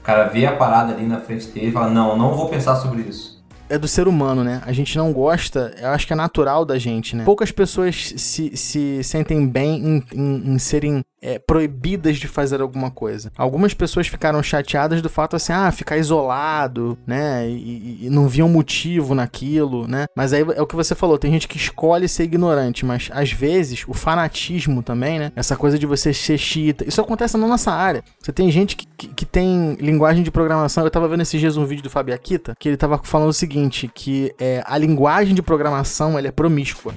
O 0.00 0.02
cara 0.02 0.24
vê 0.24 0.46
a 0.46 0.56
parada 0.56 0.92
ali 0.92 1.06
na 1.06 1.20
frente 1.20 1.48
dele 1.48 1.68
e 1.68 1.72
fala, 1.72 1.90
não, 1.90 2.16
não 2.16 2.34
vou 2.34 2.48
pensar 2.48 2.76
sobre 2.76 3.02
isso. 3.02 3.36
É 3.68 3.76
do 3.76 3.88
ser 3.88 4.06
humano, 4.06 4.44
né? 4.44 4.62
A 4.64 4.72
gente 4.72 4.96
não 4.96 5.12
gosta, 5.12 5.74
eu 5.80 5.88
acho 5.88 6.06
que 6.06 6.12
é 6.12 6.16
natural 6.16 6.64
da 6.64 6.78
gente, 6.78 7.16
né? 7.16 7.24
Poucas 7.24 7.50
pessoas 7.50 8.14
se, 8.16 8.56
se 8.56 9.02
sentem 9.02 9.46
bem 9.46 9.84
em, 9.84 10.04
em, 10.14 10.54
em 10.54 10.58
serem 10.58 11.04
é, 11.26 11.40
proibidas 11.40 12.18
de 12.18 12.28
fazer 12.28 12.60
alguma 12.60 12.88
coisa. 12.88 13.32
Algumas 13.36 13.74
pessoas 13.74 14.06
ficaram 14.06 14.40
chateadas 14.44 15.02
do 15.02 15.10
fato 15.10 15.34
assim, 15.34 15.52
ah, 15.52 15.72
ficar 15.72 15.98
isolado, 15.98 16.96
né? 17.04 17.48
E, 17.48 18.06
e, 18.06 18.10
não 18.10 18.28
viam 18.28 18.48
motivo 18.48 19.12
naquilo, 19.12 19.88
né? 19.88 20.06
Mas 20.14 20.32
aí 20.32 20.42
é 20.54 20.62
o 20.62 20.66
que 20.66 20.76
você 20.76 20.94
falou, 20.94 21.18
tem 21.18 21.32
gente 21.32 21.48
que 21.48 21.56
escolhe 21.56 22.08
ser 22.08 22.22
ignorante, 22.22 22.86
mas 22.86 23.10
às 23.12 23.32
vezes 23.32 23.84
o 23.88 23.92
fanatismo 23.92 24.84
também, 24.84 25.18
né? 25.18 25.32
Essa 25.34 25.56
coisa 25.56 25.76
de 25.76 25.84
você 25.84 26.14
ser 26.14 26.38
chita, 26.38 26.86
isso 26.86 27.00
acontece 27.00 27.36
na 27.36 27.48
nossa 27.48 27.72
área. 27.72 28.04
Você 28.20 28.32
tem 28.32 28.48
gente 28.48 28.76
que, 28.76 28.86
que, 28.96 29.08
que 29.08 29.24
tem 29.24 29.74
linguagem 29.80 30.22
de 30.22 30.30
programação. 30.30 30.84
Eu 30.84 30.90
tava 30.92 31.08
vendo 31.08 31.22
esses 31.22 31.40
dias 31.40 31.56
um 31.56 31.64
vídeo 31.64 31.82
do 31.82 31.90
Fábio 31.90 32.14
Akita, 32.14 32.54
que 32.56 32.68
ele 32.68 32.76
tava 32.76 33.00
falando 33.02 33.30
o 33.30 33.32
seguinte, 33.32 33.90
que 33.92 34.32
é, 34.38 34.62
a 34.64 34.78
linguagem 34.78 35.34
de 35.34 35.42
programação 35.42 36.16
ela 36.16 36.28
é 36.28 36.32
promíscua 36.32 36.94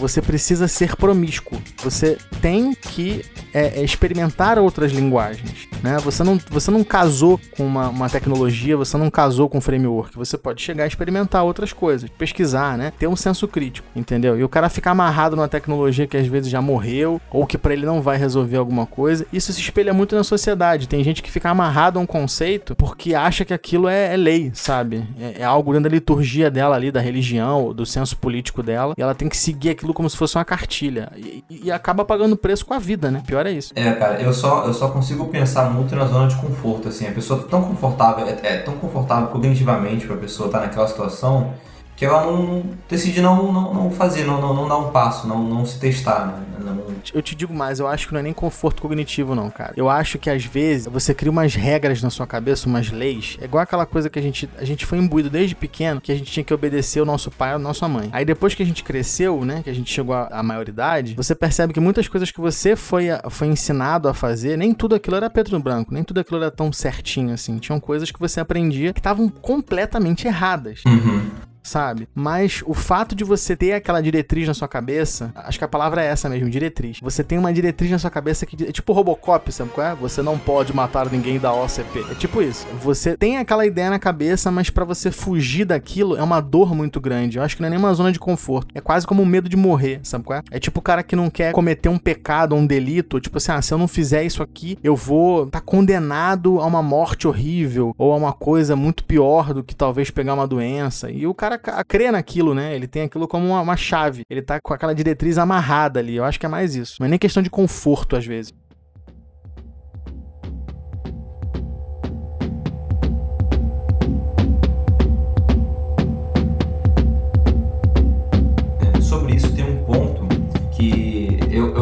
você 0.00 0.22
precisa 0.22 0.66
ser 0.66 0.96
promíscuo. 0.96 1.60
Você 1.84 2.16
tem 2.40 2.74
que 2.74 3.22
é, 3.52 3.80
é 3.80 3.84
experimentar 3.84 4.58
outras 4.58 4.90
linguagens. 4.90 5.69
Né? 5.82 5.98
Você, 5.98 6.22
não, 6.22 6.38
você 6.50 6.70
não 6.70 6.84
casou 6.84 7.40
com 7.56 7.66
uma, 7.66 7.88
uma 7.88 8.08
tecnologia, 8.08 8.76
você 8.76 8.96
não 8.96 9.10
casou 9.10 9.48
com 9.48 9.58
um 9.58 9.60
framework. 9.60 10.16
Você 10.16 10.36
pode 10.36 10.62
chegar 10.62 10.84
a 10.84 10.86
experimentar 10.86 11.44
outras 11.44 11.72
coisas, 11.72 12.08
pesquisar, 12.10 12.76
né? 12.76 12.92
ter 12.98 13.06
um 13.06 13.16
senso 13.16 13.46
crítico, 13.48 13.86
entendeu? 13.94 14.38
E 14.38 14.44
o 14.44 14.48
cara 14.48 14.68
ficar 14.68 14.92
amarrado 14.92 15.36
numa 15.36 15.48
tecnologia 15.48 16.06
que 16.06 16.16
às 16.16 16.26
vezes 16.26 16.50
já 16.50 16.60
morreu 16.60 17.20
ou 17.30 17.46
que 17.46 17.58
para 17.58 17.72
ele 17.72 17.86
não 17.86 18.02
vai 18.02 18.16
resolver 18.16 18.56
alguma 18.56 18.86
coisa, 18.86 19.26
isso 19.32 19.52
se 19.52 19.60
espelha 19.60 19.92
muito 19.92 20.14
na 20.14 20.24
sociedade. 20.24 20.88
Tem 20.88 21.02
gente 21.02 21.22
que 21.22 21.30
fica 21.30 21.50
amarrado 21.50 21.98
a 21.98 22.02
um 22.02 22.06
conceito 22.06 22.74
porque 22.74 23.14
acha 23.14 23.44
que 23.44 23.54
aquilo 23.54 23.88
é, 23.88 24.14
é 24.14 24.16
lei, 24.16 24.50
sabe? 24.54 25.06
É, 25.18 25.42
é 25.42 25.44
algo 25.44 25.72
dentro 25.72 25.88
da 25.88 25.94
liturgia 25.94 26.50
dela 26.50 26.76
ali, 26.76 26.90
da 26.90 27.00
religião, 27.00 27.72
do 27.72 27.86
senso 27.86 28.16
político 28.16 28.62
dela, 28.62 28.94
e 28.96 29.02
ela 29.02 29.14
tem 29.14 29.28
que 29.28 29.36
seguir 29.36 29.70
aquilo 29.70 29.94
como 29.94 30.08
se 30.08 30.16
fosse 30.16 30.36
uma 30.36 30.44
cartilha. 30.44 31.10
E, 31.16 31.44
e, 31.50 31.70
acaba 31.70 32.04
pagando 32.04 32.36
preço 32.36 32.64
com 32.66 32.74
a 32.74 32.78
vida, 32.78 33.10
né? 33.10 33.22
Pior 33.26 33.46
é 33.46 33.52
isso. 33.52 33.72
É, 33.76 33.92
cara, 33.92 34.20
eu 34.20 34.32
só, 34.32 34.64
eu 34.64 34.74
só 34.74 34.88
consigo 34.88 35.26
pensar 35.28 35.69
muito 35.70 35.94
na 35.94 36.04
zona 36.06 36.28
de 36.28 36.36
conforto, 36.36 36.88
assim. 36.88 37.06
A 37.06 37.12
pessoa 37.12 37.40
tá 37.40 37.48
tão 37.48 37.62
confortável, 37.62 38.26
é, 38.26 38.38
é 38.42 38.56
tão 38.58 38.74
confortável 38.76 39.28
cognitivamente 39.28 40.06
pra 40.06 40.16
pessoa 40.16 40.46
estar 40.46 40.60
tá 40.60 40.66
naquela 40.66 40.86
situação 40.86 41.54
que 42.00 42.06
ela 42.06 42.24
não 42.24 42.62
decide 42.88 43.20
não, 43.20 43.52
não, 43.52 43.74
não 43.74 43.90
fazer, 43.90 44.24
não, 44.24 44.40
não, 44.40 44.54
não 44.54 44.66
dar 44.66 44.78
um 44.78 44.90
passo, 44.90 45.28
não, 45.28 45.44
não 45.44 45.66
se 45.66 45.78
testar, 45.78 46.28
né? 46.28 46.46
Eu 47.12 47.20
te 47.20 47.34
digo 47.34 47.52
mais, 47.52 47.78
eu 47.78 47.86
acho 47.86 48.06
que 48.06 48.14
não 48.14 48.20
é 48.20 48.22
nem 48.22 48.32
conforto 48.32 48.80
cognitivo, 48.80 49.34
não, 49.34 49.50
cara. 49.50 49.74
Eu 49.76 49.86
acho 49.88 50.18
que 50.18 50.30
às 50.30 50.42
vezes 50.42 50.86
você 50.86 51.12
cria 51.12 51.30
umas 51.30 51.54
regras 51.54 52.02
na 52.02 52.08
sua 52.08 52.26
cabeça, 52.26 52.66
umas 52.66 52.90
leis. 52.90 53.36
É 53.38 53.44
igual 53.44 53.62
aquela 53.62 53.84
coisa 53.84 54.08
que 54.08 54.18
a 54.18 54.22
gente, 54.22 54.48
a 54.56 54.64
gente 54.64 54.86
foi 54.86 54.96
imbuído 54.96 55.28
desde 55.28 55.54
pequeno, 55.54 56.00
que 56.00 56.10
a 56.10 56.14
gente 56.14 56.32
tinha 56.32 56.42
que 56.42 56.54
obedecer 56.54 57.02
o 57.02 57.04
nosso 57.04 57.30
pai 57.30 57.50
ou 57.50 57.56
a 57.56 57.58
nossa 57.58 57.86
mãe. 57.86 58.08
Aí 58.12 58.24
depois 58.24 58.54
que 58.54 58.62
a 58.62 58.66
gente 58.66 58.82
cresceu, 58.82 59.44
né, 59.44 59.60
que 59.62 59.68
a 59.68 59.74
gente 59.74 59.92
chegou 59.92 60.14
à, 60.14 60.28
à 60.30 60.42
maioridade, 60.42 61.14
você 61.14 61.34
percebe 61.34 61.74
que 61.74 61.80
muitas 61.80 62.08
coisas 62.08 62.30
que 62.30 62.40
você 62.40 62.76
foi, 62.76 63.08
foi 63.28 63.48
ensinado 63.48 64.08
a 64.08 64.14
fazer, 64.14 64.56
nem 64.56 64.72
tudo 64.72 64.94
aquilo 64.94 65.16
era 65.16 65.28
preto 65.28 65.52
no 65.52 65.60
branco, 65.60 65.92
nem 65.92 66.02
tudo 66.02 66.20
aquilo 66.20 66.40
era 66.40 66.50
tão 66.50 66.72
certinho 66.72 67.34
assim. 67.34 67.58
Tinham 67.58 67.78
coisas 67.78 68.10
que 68.10 68.20
você 68.20 68.40
aprendia 68.40 68.94
que 68.94 69.00
estavam 69.00 69.28
completamente 69.28 70.26
erradas. 70.26 70.82
Uhum. 70.86 71.49
Sabe? 71.62 72.08
Mas 72.14 72.62
o 72.66 72.74
fato 72.74 73.14
de 73.14 73.24
você 73.24 73.56
ter 73.56 73.72
aquela 73.72 74.00
diretriz 74.00 74.46
na 74.46 74.54
sua 74.54 74.68
cabeça, 74.68 75.32
acho 75.34 75.58
que 75.58 75.64
a 75.64 75.68
palavra 75.68 76.02
é 76.02 76.06
essa 76.06 76.28
mesmo, 76.28 76.48
diretriz. 76.48 76.98
Você 77.02 77.24
tem 77.24 77.38
uma 77.38 77.52
diretriz 77.52 77.90
na 77.90 77.98
sua 77.98 78.10
cabeça 78.10 78.46
que 78.46 78.64
é 78.64 78.72
tipo 78.72 78.92
Robocop, 78.92 79.50
sabe 79.52 79.70
qual 79.70 79.86
é? 79.86 79.94
Você 79.94 80.22
não 80.22 80.38
pode 80.38 80.74
matar 80.74 81.10
ninguém 81.10 81.38
da 81.38 81.52
OCP. 81.52 82.04
É 82.10 82.14
tipo 82.14 82.42
isso. 82.42 82.66
Você 82.80 83.16
tem 83.16 83.38
aquela 83.38 83.66
ideia 83.66 83.90
na 83.90 83.98
cabeça, 83.98 84.50
mas 84.50 84.70
para 84.70 84.84
você 84.84 85.10
fugir 85.10 85.64
daquilo 85.64 86.16
é 86.16 86.22
uma 86.22 86.40
dor 86.40 86.74
muito 86.74 87.00
grande. 87.00 87.38
Eu 87.38 87.42
acho 87.42 87.56
que 87.56 87.62
não 87.62 87.66
é 87.66 87.70
nem 87.70 87.78
uma 87.78 87.94
zona 87.94 88.12
de 88.12 88.18
conforto. 88.18 88.68
É 88.74 88.80
quase 88.80 89.06
como 89.06 89.22
um 89.22 89.26
medo 89.26 89.48
de 89.48 89.56
morrer, 89.56 90.00
sabe 90.02 90.24
qual 90.24 90.38
é? 90.38 90.42
É 90.50 90.58
tipo 90.58 90.80
o 90.80 90.82
cara 90.82 91.02
que 91.02 91.16
não 91.16 91.30
quer 91.30 91.52
cometer 91.52 91.88
um 91.88 91.98
pecado 91.98 92.54
um 92.54 92.66
delito, 92.66 93.20
tipo 93.20 93.38
assim, 93.38 93.52
ah, 93.52 93.62
se 93.62 93.72
eu 93.72 93.78
não 93.78 93.88
fizer 93.88 94.24
isso 94.24 94.42
aqui, 94.42 94.78
eu 94.82 94.94
vou 94.94 95.44
estar 95.44 95.60
tá 95.60 95.64
condenado 95.64 96.60
a 96.60 96.66
uma 96.66 96.82
morte 96.82 97.26
horrível 97.26 97.94
ou 97.98 98.12
a 98.12 98.16
uma 98.16 98.32
coisa 98.32 98.76
muito 98.76 99.04
pior 99.04 99.52
do 99.52 99.64
que 99.64 99.74
talvez 99.74 100.10
pegar 100.10 100.34
uma 100.34 100.46
doença. 100.46 101.10
E 101.10 101.26
o 101.26 101.34
cara 101.34 101.49
crê 101.58 102.10
naquilo, 102.10 102.54
né? 102.54 102.74
Ele 102.74 102.86
tem 102.86 103.02
aquilo 103.02 103.26
como 103.28 103.46
uma, 103.46 103.60
uma 103.60 103.76
chave. 103.76 104.22
Ele 104.28 104.42
tá 104.42 104.60
com 104.60 104.74
aquela 104.74 104.94
diretriz 104.94 105.38
amarrada 105.38 106.00
ali. 106.00 106.16
Eu 106.16 106.24
acho 106.24 106.38
que 106.38 106.46
é 106.46 106.48
mais 106.48 106.74
isso. 106.74 106.96
Mas 107.00 107.10
nem 107.10 107.18
questão 107.18 107.42
de 107.42 107.50
conforto 107.50 108.16
às 108.16 108.26
vezes. 108.26 108.52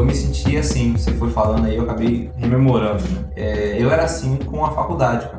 me 0.08 0.14
senti 0.14 0.56
assim, 0.56 0.92
você 0.92 1.12
foi 1.12 1.30
falando 1.30 1.66
aí, 1.66 1.76
eu 1.76 1.82
acabei 1.82 2.30
rememorando, 2.36 3.02
né? 3.02 3.24
É, 3.36 3.76
eu 3.78 3.90
era 3.90 4.04
assim 4.04 4.36
com 4.36 4.64
a 4.64 4.70
faculdade, 4.72 5.28
cara. 5.28 5.37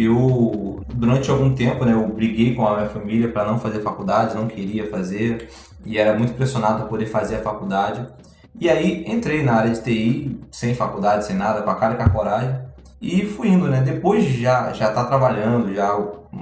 Eu, 0.00 0.80
durante 0.94 1.28
algum 1.28 1.52
tempo, 1.52 1.84
né, 1.84 1.92
eu 1.92 2.06
briguei 2.06 2.54
com 2.54 2.64
a 2.64 2.76
minha 2.76 2.88
família 2.88 3.32
para 3.32 3.50
não 3.50 3.58
fazer 3.58 3.80
faculdade, 3.80 4.36
não 4.36 4.46
queria 4.46 4.88
fazer, 4.88 5.50
e 5.84 5.98
era 5.98 6.16
muito 6.16 6.34
pressionado 6.34 6.78
para 6.78 6.86
poder 6.86 7.06
fazer 7.06 7.34
a 7.34 7.42
faculdade. 7.42 8.06
E 8.60 8.70
aí 8.70 9.04
entrei 9.08 9.42
na 9.42 9.54
área 9.54 9.72
de 9.72 9.82
TI, 9.82 10.38
sem 10.52 10.72
faculdade, 10.72 11.26
sem 11.26 11.34
nada, 11.34 11.62
com 11.62 11.70
a 11.70 11.74
cara 11.74 11.94
e 11.94 11.96
com 11.96 12.04
a 12.04 12.10
coragem, 12.10 12.56
e 13.02 13.26
fui 13.26 13.48
indo, 13.48 13.66
né? 13.66 13.80
Depois 13.80 14.24
de 14.24 14.40
já 14.40 14.72
já 14.72 14.92
tá 14.92 15.04
trabalhando, 15.04 15.74
já, 15.74 15.90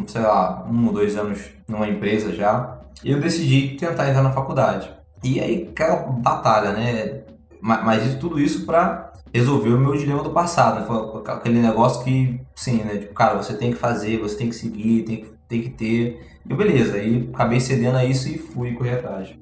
sei 0.07 0.21
lá, 0.21 0.67
um 0.71 0.89
ou 0.89 0.93
dois 0.93 1.17
anos 1.17 1.41
numa 1.67 1.89
empresa 1.89 2.35
já, 2.35 2.79
eu 3.03 3.19
decidi 3.21 3.75
tentar 3.77 4.11
entrar 4.11 4.23
na 4.23 4.33
faculdade. 4.33 4.91
E 5.25 5.41
aí, 5.41 5.67
aquela 5.71 5.97
batalha, 5.97 6.73
né? 6.73 7.23
Mas 7.61 8.05
isso, 8.05 8.19
tudo 8.19 8.39
isso 8.39 8.67
para 8.67 9.06
resolver 9.37 9.71
o 9.71 9.79
meu 9.79 9.97
dilema 9.97 10.23
do 10.23 10.31
passado, 10.31 10.81
né? 10.81 10.87
Foi 10.87 11.23
aquele 11.27 11.61
negócio 11.61 12.05
que, 12.05 12.41
sim, 12.55 12.79
né? 12.79 12.97
Tipo, 12.97 13.15
cara, 13.15 13.37
você 13.37 13.55
tem 13.55 13.73
que 13.73 13.79
fazer, 13.79 14.19
você 14.19 14.37
tem 14.37 14.49
que 14.49 14.55
seguir, 14.55 15.03
tem 15.03 15.17
que, 15.17 15.27
tem 15.49 15.63
que 15.63 15.71
ter. 15.71 16.21
E 16.49 16.55
beleza, 16.55 16.97
aí 16.97 17.29
acabei 17.33 17.61
cedendo 17.61 17.97
a 17.97 18.05
isso 18.05 18.29
e 18.29 18.39
fui 18.39 18.73
correr 18.73 18.95
atrás. 18.95 19.35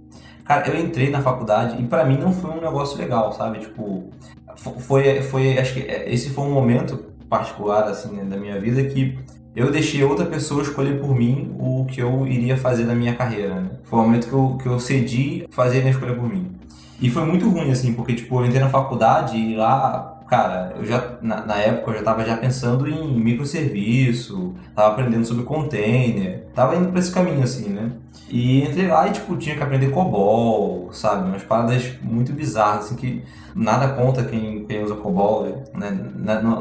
Cara, 0.44 0.68
eu 0.68 0.78
entrei 0.78 1.10
na 1.10 1.22
faculdade 1.22 1.82
e 1.82 1.86
para 1.86 2.04
mim 2.04 2.18
não 2.18 2.32
foi 2.32 2.50
um 2.50 2.60
negócio 2.60 2.98
legal, 2.98 3.32
sabe? 3.32 3.60
Tipo, 3.60 4.10
foi, 4.56 5.22
foi, 5.22 5.58
acho 5.58 5.74
que 5.74 5.80
é, 5.80 6.12
esse 6.12 6.30
foi 6.30 6.44
um 6.44 6.52
momento 6.52 6.98
particular, 7.28 7.84
assim, 7.84 8.14
né, 8.14 8.24
da 8.24 8.36
minha 8.36 8.60
vida 8.60 8.84
que 8.84 9.18
eu 9.56 9.70
deixei 9.70 10.02
outra 10.02 10.26
pessoa 10.26 10.62
escolher 10.62 11.00
por 11.00 11.14
mim 11.14 11.54
o 11.58 11.84
que 11.86 12.00
eu 12.00 12.26
iria 12.26 12.56
fazer 12.56 12.84
na 12.84 12.94
minha 12.94 13.14
carreira, 13.14 13.60
né? 13.60 13.70
Foi 13.84 13.98
o 14.00 14.02
momento 14.02 14.28
que 14.28 14.32
eu, 14.32 14.58
que 14.60 14.66
eu 14.66 14.80
cedi 14.80 15.46
fazer 15.50 15.86
a 15.86 15.90
escolha 15.90 16.14
por 16.14 16.28
mim. 16.28 16.50
E 17.00 17.10
foi 17.10 17.24
muito 17.24 17.48
ruim, 17.48 17.70
assim, 17.70 17.92
porque, 17.92 18.14
tipo, 18.14 18.40
eu 18.40 18.46
entrei 18.46 18.60
na 18.60 18.70
faculdade 18.70 19.36
e 19.36 19.56
lá, 19.56 20.13
cara, 20.34 20.72
eu 20.76 20.84
já, 20.84 21.16
na, 21.22 21.46
na 21.46 21.56
época, 21.56 21.92
eu 21.92 21.98
já 21.98 22.02
tava 22.02 22.24
já 22.24 22.36
pensando 22.36 22.88
em 22.88 23.14
microserviço, 23.14 24.54
tava 24.74 24.88
aprendendo 24.88 25.24
sobre 25.24 25.44
container, 25.44 26.46
tava 26.52 26.74
indo 26.74 26.88
pra 26.88 26.98
esse 26.98 27.12
caminho, 27.12 27.42
assim, 27.42 27.68
né? 27.68 27.92
E 28.28 28.64
entrei 28.64 28.88
lá 28.88 29.06
e, 29.06 29.12
tipo, 29.12 29.36
tinha 29.36 29.54
que 29.54 29.62
aprender 29.62 29.90
COBOL, 29.90 30.92
sabe? 30.92 31.28
Umas 31.28 31.44
paradas 31.44 31.92
muito 32.02 32.32
bizarras, 32.32 32.86
assim, 32.86 32.96
que 32.96 33.22
nada 33.54 33.88
conta 33.90 34.24
quem, 34.24 34.64
quem 34.64 34.82
usa 34.82 34.96
COBOL, 34.96 35.64
né? 35.74 35.96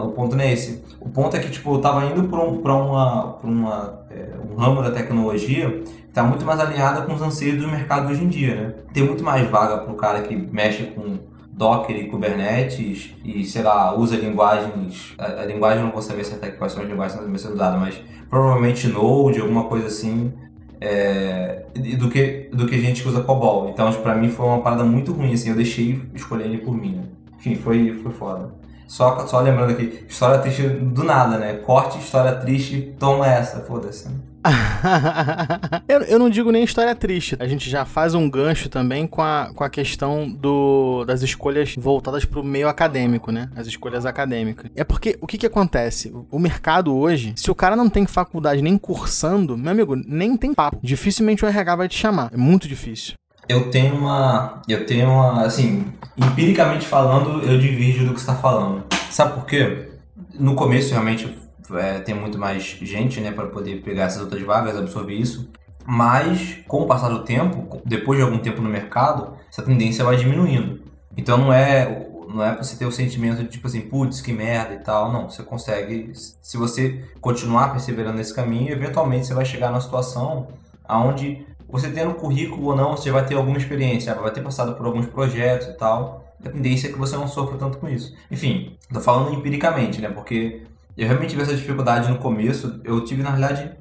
O 0.03 0.09
ponto 0.09 0.35
não 0.35 0.43
é 0.43 0.53
esse. 0.53 0.83
O 0.99 1.09
ponto 1.09 1.35
é 1.35 1.39
que, 1.39 1.49
tipo, 1.49 1.73
eu 1.73 1.81
tava 1.81 2.05
indo 2.05 2.23
pra, 2.25 2.39
um, 2.43 2.61
pra, 2.61 2.75
uma, 2.75 3.33
pra 3.33 3.49
uma, 3.49 4.05
é, 4.11 4.35
um 4.51 4.55
ramo 4.55 4.83
da 4.83 4.91
tecnologia 4.91 5.81
que 5.81 6.13
tá 6.13 6.21
muito 6.21 6.45
mais 6.45 6.59
alinhada 6.59 7.01
com 7.01 7.13
os 7.15 7.21
anseios 7.23 7.59
do 7.59 7.67
mercado 7.67 8.11
hoje 8.11 8.23
em 8.23 8.29
dia, 8.29 8.55
né? 8.55 8.73
Tem 8.93 9.03
muito 9.03 9.23
mais 9.23 9.49
vaga 9.49 9.79
pro 9.79 9.95
cara 9.95 10.21
que 10.21 10.35
mexe 10.35 10.83
com 10.83 11.32
Docker 11.55 11.95
e 11.95 12.07
Kubernetes 12.07 13.13
e, 13.23 13.45
sei 13.45 13.61
lá, 13.61 13.95
usa 13.95 14.15
linguagens. 14.15 15.13
A, 15.17 15.41
a 15.41 15.45
linguagem 15.45 15.83
não 15.83 15.91
vou 15.91 16.01
saber 16.01 16.21
até 16.21 16.49
quais 16.49 16.73
são 16.73 16.83
as 16.83 16.89
linguagens 16.89 17.19
que 17.19 17.25
estão 17.25 17.37
sendo 17.37 17.53
usadas, 17.55 17.79
mas 17.79 18.01
provavelmente 18.29 18.87
Node, 18.87 19.39
alguma 19.39 19.65
coisa 19.65 19.87
assim, 19.87 20.33
é, 20.81 21.65
do, 21.97 22.09
que, 22.09 22.49
do 22.51 22.65
que 22.65 22.79
gente 22.79 23.03
que 23.03 23.07
usa 23.07 23.21
COBOL. 23.21 23.69
Então, 23.69 23.91
para 23.93 24.15
mim 24.15 24.29
foi 24.29 24.45
uma 24.45 24.61
parada 24.61 24.83
muito 24.83 25.13
ruim, 25.13 25.33
assim, 25.33 25.49
eu 25.49 25.55
deixei 25.55 26.01
escolher 26.13 26.45
ele 26.45 26.57
por 26.57 26.75
mim. 26.75 26.95
Né? 26.95 27.03
Enfim, 27.37 27.55
foi, 27.55 27.93
foi 28.01 28.11
foda. 28.11 28.51
Só, 28.87 29.25
só 29.27 29.39
lembrando 29.39 29.71
aqui, 29.71 30.05
história 30.07 30.39
triste 30.39 30.67
do 30.67 31.03
nada, 31.03 31.37
né? 31.37 31.53
Corte, 31.53 31.97
história 31.97 32.33
triste, 32.35 32.95
toma 32.99 33.27
essa, 33.27 33.61
foda-se. 33.61 34.07
eu, 35.87 36.01
eu 36.01 36.19
não 36.19 36.29
digo 36.29 36.51
nem 36.51 36.63
história 36.63 36.93
triste. 36.95 37.35
A 37.39 37.47
gente 37.47 37.69
já 37.69 37.85
faz 37.85 38.13
um 38.13 38.29
gancho 38.29 38.69
também 38.69 39.07
com 39.07 39.21
a, 39.21 39.51
com 39.53 39.63
a 39.63 39.69
questão 39.69 40.29
do, 40.29 41.05
das 41.05 41.21
escolhas 41.21 41.75
voltadas 41.77 42.25
para 42.25 42.39
o 42.39 42.43
meio 42.43 42.67
acadêmico, 42.67 43.31
né? 43.31 43.49
As 43.55 43.67
escolhas 43.67 44.05
acadêmicas. 44.05 44.69
É 44.75 44.83
porque 44.83 45.17
o 45.21 45.27
que, 45.27 45.37
que 45.37 45.45
acontece? 45.45 46.13
O 46.29 46.39
mercado 46.39 46.95
hoje, 46.95 47.33
se 47.35 47.49
o 47.49 47.55
cara 47.55 47.75
não 47.75 47.89
tem 47.89 48.05
faculdade 48.05 48.61
nem 48.61 48.77
cursando, 48.77 49.57
meu 49.57 49.71
amigo, 49.71 49.95
nem 49.95 50.35
tem 50.37 50.53
papo. 50.53 50.79
Dificilmente 50.81 51.45
o 51.45 51.47
RH 51.47 51.75
vai 51.75 51.87
te 51.87 51.97
chamar. 51.97 52.29
É 52.33 52.37
muito 52.37 52.67
difícil. 52.67 53.13
Eu 53.47 53.69
tenho 53.69 53.95
uma. 53.95 54.61
Eu 54.67 54.85
tenho 54.85 55.09
uma. 55.09 55.43
Assim, 55.43 55.85
empiricamente 56.17 56.87
falando, 56.87 57.41
eu 57.43 57.59
divido 57.59 58.05
do 58.05 58.13
que 58.13 58.21
você 58.21 58.31
está 58.31 58.35
falando. 58.35 58.83
Sabe 59.09 59.33
por 59.33 59.45
quê? 59.45 59.89
No 60.33 60.55
começo, 60.55 60.91
realmente, 60.91 61.27
é, 61.71 61.99
tem 61.99 62.15
muito 62.15 62.37
mais 62.37 62.63
gente, 62.63 63.19
né, 63.19 63.31
para 63.31 63.47
poder 63.47 63.81
pegar 63.81 64.03
essas 64.03 64.21
outras 64.21 64.41
vagas, 64.41 64.77
absorver 64.77 65.13
isso. 65.13 65.49
Mas, 65.85 66.59
com 66.67 66.81
o 66.81 66.87
passar 66.87 67.09
do 67.09 67.23
tempo, 67.23 67.81
depois 67.85 68.17
de 68.17 68.23
algum 68.23 68.37
tempo 68.39 68.61
no 68.61 68.69
mercado, 68.69 69.33
essa 69.49 69.61
tendência 69.61 70.03
vai 70.03 70.15
diminuindo. 70.15 70.81
Então 71.15 71.37
não 71.37 71.53
é 71.53 72.09
não 72.33 72.43
é 72.43 72.53
para 72.53 72.63
você 72.63 72.75
ter 72.75 72.85
o 72.85 72.91
sentimento 72.91 73.43
de 73.43 73.49
tipo 73.49 73.67
assim, 73.67 73.81
putz, 73.81 74.19
que 74.19 74.33
merda 74.33 74.73
e 74.73 74.79
tal. 74.79 75.11
Não, 75.11 75.29
você 75.29 75.43
consegue, 75.43 76.11
se 76.13 76.57
você 76.57 77.03
continuar 77.21 77.71
perseverando 77.71 78.17
nesse 78.17 78.33
caminho, 78.33 78.71
eventualmente 78.71 79.27
você 79.27 79.33
vai 79.33 79.45
chegar 79.45 79.69
numa 79.69 79.81
situação 79.81 80.47
aonde 80.83 81.45
você 81.69 81.89
tendo 81.89 82.13
currículo 82.15 82.67
ou 82.67 82.75
não, 82.75 82.97
você 82.97 83.11
vai 83.11 83.25
ter 83.25 83.35
alguma 83.35 83.57
experiência, 83.57 84.13
vai 84.15 84.31
ter 84.31 84.41
passado 84.41 84.75
por 84.75 84.85
alguns 84.85 85.05
projetos 85.05 85.67
e 85.67 85.73
tal. 85.73 86.23
A 86.43 86.49
tendência 86.49 86.87
é 86.87 86.91
que 86.91 86.99
você 86.99 87.15
não 87.15 87.27
sofra 87.27 87.57
tanto 87.57 87.77
com 87.77 87.87
isso. 87.87 88.13
Enfim, 88.29 88.77
tô 88.91 88.99
falando 88.99 89.33
empiricamente, 89.33 90.01
né? 90.01 90.09
Porque 90.09 90.63
eu 90.97 91.07
realmente 91.07 91.31
tive 91.31 91.41
essa 91.41 91.55
dificuldade 91.55 92.09
no 92.09 92.19
começo. 92.19 92.79
Eu 92.83 93.03
tive, 93.03 93.23
na 93.23 93.31
realidade, 93.31 93.71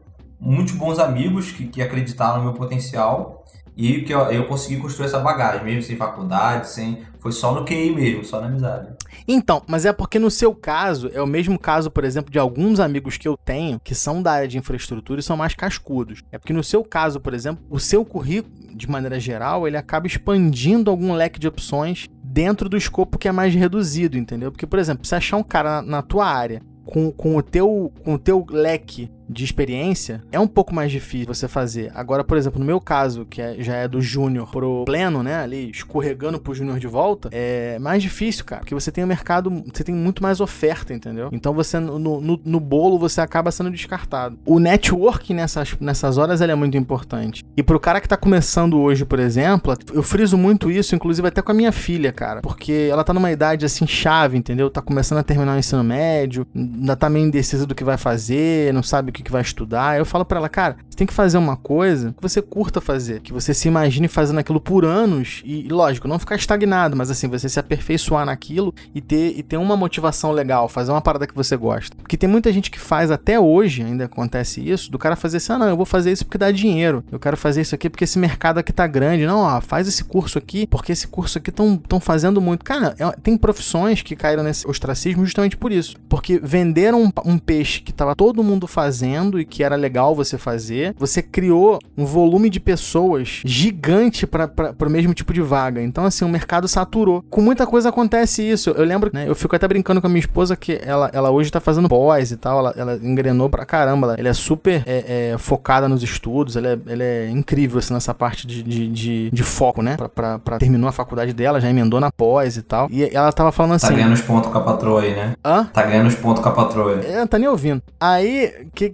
muitos 0.40 0.75
bons 0.75 0.99
amigos 0.99 1.52
que, 1.52 1.66
que 1.66 1.83
acreditaram 1.83 2.38
no 2.38 2.45
meu 2.45 2.54
potencial 2.54 3.45
e 3.76 4.02
que 4.02 4.12
eu, 4.12 4.21
eu, 4.31 4.47
consegui 4.47 4.76
construir 4.81 5.07
essa 5.07 5.19
bagagem, 5.19 5.64
mesmo 5.64 5.83
sem 5.83 5.97
faculdade, 5.97 6.69
sem. 6.69 6.99
Foi 7.19 7.33
só 7.33 7.54
no 7.54 7.64
QI 7.64 7.95
mesmo, 7.95 8.25
só 8.25 8.40
na 8.40 8.49
amizade. 8.49 8.92
Então, 9.26 9.62
mas 9.66 9.87
é 9.87 9.92
porque 9.92 10.19
no 10.19 10.31
seu 10.31 10.54
caso, 10.54 11.11
é 11.14 11.23
o 11.23 11.26
mesmo 11.26 11.59
caso, 11.59 11.90
por 11.90 12.04
exemplo, 12.04 12.33
de 12.33 12.38
alguns 12.38 12.81
amigos 12.81 13.16
que 13.16 13.28
eu 13.28 13.37
tenho 13.37 13.78
que 13.78 13.95
são 13.95 14.21
da 14.21 14.33
área 14.33 14.49
de 14.49 14.59
infraestrutura 14.59 15.21
e 15.21 15.23
são 15.23 15.37
mais 15.37 15.54
cascudos. 15.54 16.23
É 16.33 16.38
porque 16.38 16.52
no 16.52 16.64
seu 16.64 16.83
caso, 16.83 17.21
por 17.21 17.33
exemplo, 17.33 17.64
o 17.71 17.78
seu 17.78 18.04
currículo, 18.04 18.52
de 18.75 18.90
maneira 18.90 19.21
geral, 19.21 19.69
ele 19.69 19.76
acaba 19.76 20.07
expandindo 20.07 20.90
algum 20.90 21.12
leque 21.12 21.38
de 21.38 21.47
opções 21.47 22.09
dentro 22.25 22.69
do 22.69 22.76
escopo 22.76 23.19
que 23.19 23.28
é 23.28 23.33
mais 23.33 23.54
reduzido, 23.54 24.19
entendeu? 24.19 24.50
Porque, 24.50 24.66
por 24.66 24.78
exemplo, 24.78 25.07
se 25.07 25.14
achar 25.14 25.37
um 25.37 25.42
cara 25.42 25.81
na, 25.81 25.83
na 25.83 26.02
tua 26.02 26.26
área 26.26 26.61
com, 26.84 27.10
com, 27.10 27.36
o 27.36 27.42
teu, 27.42 27.92
com 28.04 28.14
o 28.14 28.18
teu 28.18 28.44
leque 28.50 29.10
de 29.32 29.44
experiência, 29.44 30.22
é 30.30 30.38
um 30.38 30.46
pouco 30.46 30.74
mais 30.74 30.90
difícil 30.92 31.26
você 31.26 31.48
fazer. 31.48 31.90
Agora, 31.94 32.22
por 32.22 32.36
exemplo, 32.36 32.58
no 32.58 32.64
meu 32.64 32.80
caso, 32.80 33.24
que 33.24 33.40
é, 33.40 33.56
já 33.58 33.74
é 33.74 33.88
do 33.88 34.00
júnior 34.00 34.50
pro 34.50 34.84
pleno, 34.84 35.22
né, 35.22 35.36
ali 35.36 35.70
escorregando 35.70 36.40
pro 36.40 36.54
júnior 36.54 36.78
de 36.78 36.86
volta, 36.86 37.28
é 37.32 37.78
mais 37.78 38.02
difícil, 38.02 38.44
cara, 38.44 38.60
porque 38.60 38.74
você 38.74 38.90
tem 38.92 39.02
o 39.02 39.06
um 39.06 39.08
mercado, 39.08 39.50
você 39.72 39.82
tem 39.82 39.94
muito 39.94 40.22
mais 40.22 40.40
oferta, 40.40 40.92
entendeu? 40.92 41.28
Então 41.32 41.52
você, 41.52 41.78
no, 41.78 41.98
no, 41.98 42.40
no, 42.44 42.60
bolo, 42.60 42.98
você 42.98 43.20
acaba 43.20 43.50
sendo 43.50 43.70
descartado. 43.70 44.38
O 44.44 44.58
network 44.58 45.32
nessas, 45.34 45.76
nessas 45.80 46.18
horas, 46.18 46.40
ele 46.40 46.52
é 46.52 46.54
muito 46.54 46.76
importante. 46.76 47.44
E 47.56 47.62
pro 47.62 47.80
cara 47.80 48.00
que 48.00 48.08
tá 48.08 48.16
começando 48.16 48.78
hoje, 48.78 49.04
por 49.04 49.18
exemplo, 49.18 49.74
eu 49.92 50.02
friso 50.02 50.36
muito 50.36 50.70
isso, 50.70 50.94
inclusive 50.94 51.26
até 51.28 51.42
com 51.42 51.52
a 51.52 51.54
minha 51.54 51.72
filha, 51.72 52.12
cara, 52.12 52.40
porque 52.40 52.88
ela 52.90 53.04
tá 53.04 53.12
numa 53.12 53.32
idade, 53.32 53.64
assim, 53.64 53.86
chave, 53.86 54.36
entendeu? 54.36 54.70
Tá 54.70 54.82
começando 54.82 55.18
a 55.18 55.22
terminar 55.22 55.56
o 55.56 55.58
ensino 55.58 55.82
médio, 55.82 56.46
ainda 56.54 56.96
tá 56.96 57.08
meio 57.08 57.26
indecisa 57.26 57.66
do 57.66 57.74
que 57.74 57.84
vai 57.84 57.96
fazer, 57.96 58.72
não 58.74 58.82
sabe 58.82 59.10
o 59.10 59.12
que 59.12 59.22
que, 59.23 59.25
que 59.25 59.33
vai 59.33 59.43
estudar, 59.43 59.99
eu 59.99 60.05
falo 60.05 60.25
para 60.25 60.38
ela, 60.38 60.49
cara, 60.49 60.76
você 60.88 60.97
tem 60.97 61.07
que 61.07 61.12
fazer 61.12 61.38
uma 61.38 61.57
coisa 61.57 62.12
que 62.12 62.23
você 62.23 62.43
curta 62.43 62.81
fazer, 62.81 63.21
que 63.21 63.33
você 63.33 63.55
se 63.55 63.69
imagine 63.69 64.09
fazendo 64.09 64.38
aquilo 64.38 64.61
por 64.61 64.85
anos 64.85 65.43
e, 65.45 65.69
lógico, 65.69 66.09
não 66.09 66.19
ficar 66.19 66.37
estagnado, 66.37 66.97
mas 66.97 67.11
assim, 67.11 67.29
você 67.29 67.49
se 67.49 67.59
aperfeiçoar 67.59 68.26
naquilo 68.26 68.75
e 68.95 69.00
ter, 69.00 69.38
e 69.38 69.43
ter 69.43 69.57
uma 69.57 69.76
motivação 69.76 70.33
legal, 70.33 70.69
fazer 70.69 70.93
uma 70.93 71.00
parada 71.00 71.26
que 71.26 71.35
você 71.35 71.57
gosta. 71.57 71.97
Porque 71.97 72.17
tem 72.17 72.29
muita 72.29 72.52
gente 72.52 72.71
que 72.71 72.79
faz 72.79 73.11
até 73.11 73.38
hoje, 73.38 73.83
ainda 73.83 74.05
acontece 74.05 74.67
isso, 74.69 74.91
do 74.91 74.99
cara 74.99 75.17
fazer 75.17 75.38
assim, 75.38 75.52
ah, 75.52 75.59
não, 75.59 75.69
eu 75.69 75.76
vou 75.76 75.87
fazer 75.87 76.12
isso 76.12 76.25
porque 76.25 76.38
dá 76.38 76.50
dinheiro, 76.50 77.05
eu 77.11 77.19
quero 77.19 77.37
fazer 77.37 77.61
isso 77.61 77.75
aqui 77.75 77.88
porque 77.88 78.05
esse 78.05 78.19
mercado 78.19 78.59
aqui 78.59 78.73
tá 78.73 78.87
grande. 78.87 79.26
Não, 79.26 79.41
ó, 79.41 79.61
faz 79.61 79.87
esse 79.87 80.05
curso 80.05 80.38
aqui 80.38 80.67
porque 80.67 80.93
esse 80.93 81.07
curso 81.07 81.38
aqui 81.38 81.50
estão 81.50 82.00
fazendo 82.00 82.41
muito. 82.41 82.64
Cara, 82.64 82.95
é, 82.99 83.11
tem 83.23 83.37
profissões 83.37 84.02
que 84.02 84.17
caíram 84.17 84.43
nesse 84.43 84.69
ostracismo 84.69 85.25
justamente 85.25 85.57
por 85.57 85.73
isso. 85.73 85.97
Porque 86.09 86.38
venderam 86.43 87.02
um, 87.02 87.11
um 87.25 87.38
peixe 87.38 87.81
que 87.81 87.93
tava 87.93 88.14
todo 88.14 88.43
mundo 88.43 88.67
fazendo 89.02 89.40
e 89.40 89.44
que 89.44 89.64
era 89.64 89.75
legal 89.75 90.14
você 90.14 90.38
fazer, 90.38 90.94
você 90.97 91.21
criou 91.21 91.78
um 91.99 92.04
volume 92.04 92.49
de 92.49 92.61
pessoas 92.61 93.42
gigante 93.44 94.26
para 94.26 94.75
o 94.80 94.90
mesmo 94.90 95.12
tipo 95.12 95.32
de 95.32 95.42
vaga. 95.42 95.82
Então, 95.82 96.04
assim, 96.04 96.25
o 96.25 96.28
mercado 96.28 96.68
saturou. 96.68 97.25
Com 97.28 97.40
muita 97.40 97.66
coisa 97.66 97.88
acontece 97.88 98.42
isso. 98.42 98.71
Eu 98.71 98.85
lembro, 98.85 99.11
né? 99.12 99.25
Eu 99.26 99.35
fico 99.35 99.56
até 99.56 99.66
brincando 99.66 100.00
com 100.00 100.06
a 100.06 100.11
minha 100.11 100.21
esposa 100.21 100.54
que 100.54 100.80
ela, 100.85 101.11
ela 101.12 101.30
hoje 101.30 101.50
tá 101.50 101.61
fazendo 101.61 101.88
pós 101.88 102.30
e 102.30 102.37
tal. 102.37 102.61
Ela, 102.61 102.75
ela 102.76 103.00
engrenou 103.02 103.50
pra 103.50 103.66
caramba. 103.66 104.09
Ela, 104.09 104.16
ela 104.21 104.28
é 104.28 104.32
super 104.32 104.82
é, 104.87 105.32
é, 105.32 105.38
focada 105.38 105.88
nos 105.88 106.02
estudos. 106.02 106.56
Ela 106.56 106.68
é, 106.68 106.78
ela 106.87 107.02
é 107.02 107.28
incrível, 107.28 107.78
assim, 107.78 107.94
nessa 107.94 108.14
parte 108.14 108.47
de, 108.47 108.62
de, 108.62 108.88
de, 108.88 109.30
de 109.30 109.42
foco, 109.42 109.82
né? 109.82 109.97
Pra, 109.97 110.09
pra, 110.09 110.38
pra, 110.38 110.59
terminou 110.59 110.88
a 110.88 110.92
faculdade 110.92 111.32
dela, 111.32 111.61
já 111.61 111.68
emendou 111.68 111.99
na 111.99 112.12
pós 112.12 112.56
e 112.56 112.62
tal. 112.62 112.88
E 112.90 113.04
ela 113.04 113.32
tava 113.32 113.50
falando 113.50 113.73
tá 113.73 113.76
assim. 113.76 113.88
Tá 113.88 113.94
ganhando 113.94 114.14
os 114.14 114.23
pontos 114.23 114.50
com 114.50 114.59
a 114.59 114.61
patroa 114.61 115.02
aí, 115.02 115.14
né? 115.14 115.35
Hã? 115.44 115.64
Tá 115.64 115.82
ganhando 115.82 116.06
os 116.06 116.14
pontos 116.14 116.42
com 116.42 116.49
a 116.49 116.52
patroa. 116.52 117.00
É, 117.00 117.18
não 117.18 117.26
tá 117.26 117.38
nem 117.38 117.49
ouvindo. 117.49 117.82
Aí, 118.00 118.68
que, 118.75 118.90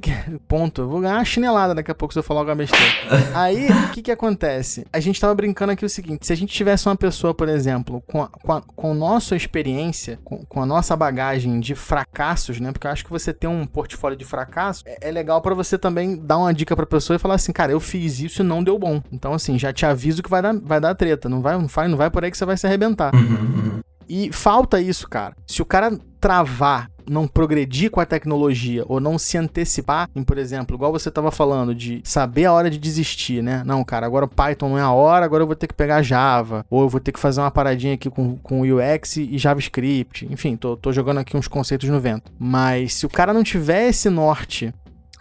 ponto. 0.47 0.83
Eu 0.83 0.89
vou 0.89 1.01
ganhar 1.01 1.17
uma 1.17 1.25
chinelada 1.25 1.75
daqui 1.75 1.91
a 1.91 1.95
pouco 1.95 2.13
se 2.13 2.19
eu 2.19 2.23
falar 2.23 2.41
alguma 2.41 2.57
besteira. 2.57 2.87
Aí, 3.35 3.69
o 3.69 3.91
que 3.91 4.03
que 4.03 4.11
acontece? 4.11 4.87
A 4.93 5.01
gente 5.01 5.21
tava 5.21 5.35
brincando 5.35 5.73
aqui 5.73 5.85
o 5.85 5.89
seguinte: 5.89 6.27
se 6.27 6.33
a 6.33 6.37
gente 6.37 6.53
tivesse 6.53 6.89
uma 6.89 6.97
pessoa, 6.97 7.35
por 7.35 7.49
exemplo, 7.49 8.03
com 8.07 8.23
a, 8.23 8.29
com 8.29 8.53
a, 8.53 8.61
com 8.61 8.93
a 8.93 8.95
nossa 8.95 9.37
experiência, 9.37 10.19
com, 10.25 10.45
com, 10.45 10.63
a 10.63 10.67
nossa 10.67 10.97
bagagem 10.97 11.61
de 11.61 11.75
fracassos, 11.75 12.61
né? 12.61 12.73
Porque 12.73 12.87
eu 12.87 12.91
acho 12.91 13.05
que 13.05 13.11
você 13.11 13.33
ter 13.33 13.47
um 13.47 13.67
portfólio 13.67 14.17
de 14.17 14.25
fracasso 14.25 14.83
é, 14.87 15.09
é 15.09 15.11
legal 15.11 15.41
para 15.41 15.55
você 15.55 15.79
também 15.79 16.17
dar 16.17 16.39
uma 16.39 16.53
dica 16.53 16.77
pra 16.77 16.87
pessoa 16.87 17.17
e 17.17 17.19
falar 17.19 17.35
assim, 17.35 17.53
cara, 17.53 17.73
eu 17.73 17.81
fiz 17.81 18.21
isso 18.21 18.43
e 18.43 18.45
não 18.45 18.63
deu 18.63 18.79
bom. 18.79 19.03
Então, 19.13 19.33
assim, 19.33 19.59
já 19.59 19.73
te 19.73 19.85
aviso 19.85 20.23
que 20.23 20.31
vai 20.31 20.43
dar, 20.43 20.55
vai 20.55 20.81
dar 20.81 20.95
treta. 20.95 21.29
Não 21.29 21.41
vai, 21.41 21.57
não 21.57 21.67
vai, 21.67 21.89
não 21.89 21.97
vai 21.97 22.11
por 22.11 22.25
aí 22.25 22.31
que 22.31 22.39
você 22.39 22.45
vai 22.45 22.57
se 22.57 22.67
arrebentar. 22.67 23.15
Uhum, 23.15 23.21
uhum. 23.21 23.81
E 24.09 24.33
falta 24.33 24.81
isso, 24.81 25.07
cara. 25.07 25.37
Se 25.47 25.61
o 25.61 25.67
cara 25.67 25.99
travar 26.19 26.91
não 27.09 27.27
progredir 27.27 27.91
com 27.91 28.01
a 28.01 28.07
tecnologia 28.07 28.85
ou 28.87 29.01
não 29.01 29.19
se 29.19 29.37
antecipar 29.37 30.09
em, 30.15 30.23
por 30.23 30.39
exemplo, 30.39 30.77
igual 30.77 30.93
você 30.93 31.09
estava 31.09 31.31
falando 31.31 31.75
de 31.75 32.01
saber 32.05 32.47
a 32.47 32.53
hora 32.53 32.71
de 32.71 32.79
desistir, 32.79 33.43
né? 33.43 33.63
Não, 33.65 33.85
cara, 33.85 34.07
agora 34.07 34.25
o 34.25 34.29
Python 34.29 34.71
não 34.71 34.79
é 34.79 34.83
a 34.83 34.91
hora, 34.91 35.25
agora 35.25 35.43
eu 35.43 35.47
vou 35.47 35.57
ter 35.57 35.67
que 35.67 35.75
pegar 35.75 36.03
Java, 36.03 36.65
ou 36.71 36.83
eu 36.83 36.89
vou 36.89 37.01
ter 37.01 37.13
que 37.13 37.21
fazer 37.21 37.41
uma 37.41 37.51
paradinha 37.51 37.95
aqui 37.95 38.11
com, 38.11 38.37
com 38.37 38.63
UX 38.63 39.17
e 39.17 39.39
JavaScript. 39.39 40.27
Enfim, 40.31 40.57
tô, 40.57 40.77
tô 40.77 40.93
jogando 40.93 41.19
aqui 41.19 41.37
uns 41.37 41.49
conceitos 41.49 41.89
no 41.89 42.01
vento. 42.01 42.31
Mas 42.39 42.95
se 42.95 43.07
o 43.07 43.11
cara 43.11 43.33
não 43.33 43.43
tiver 43.43 43.89
esse 43.89 44.11
norte, 44.11 44.73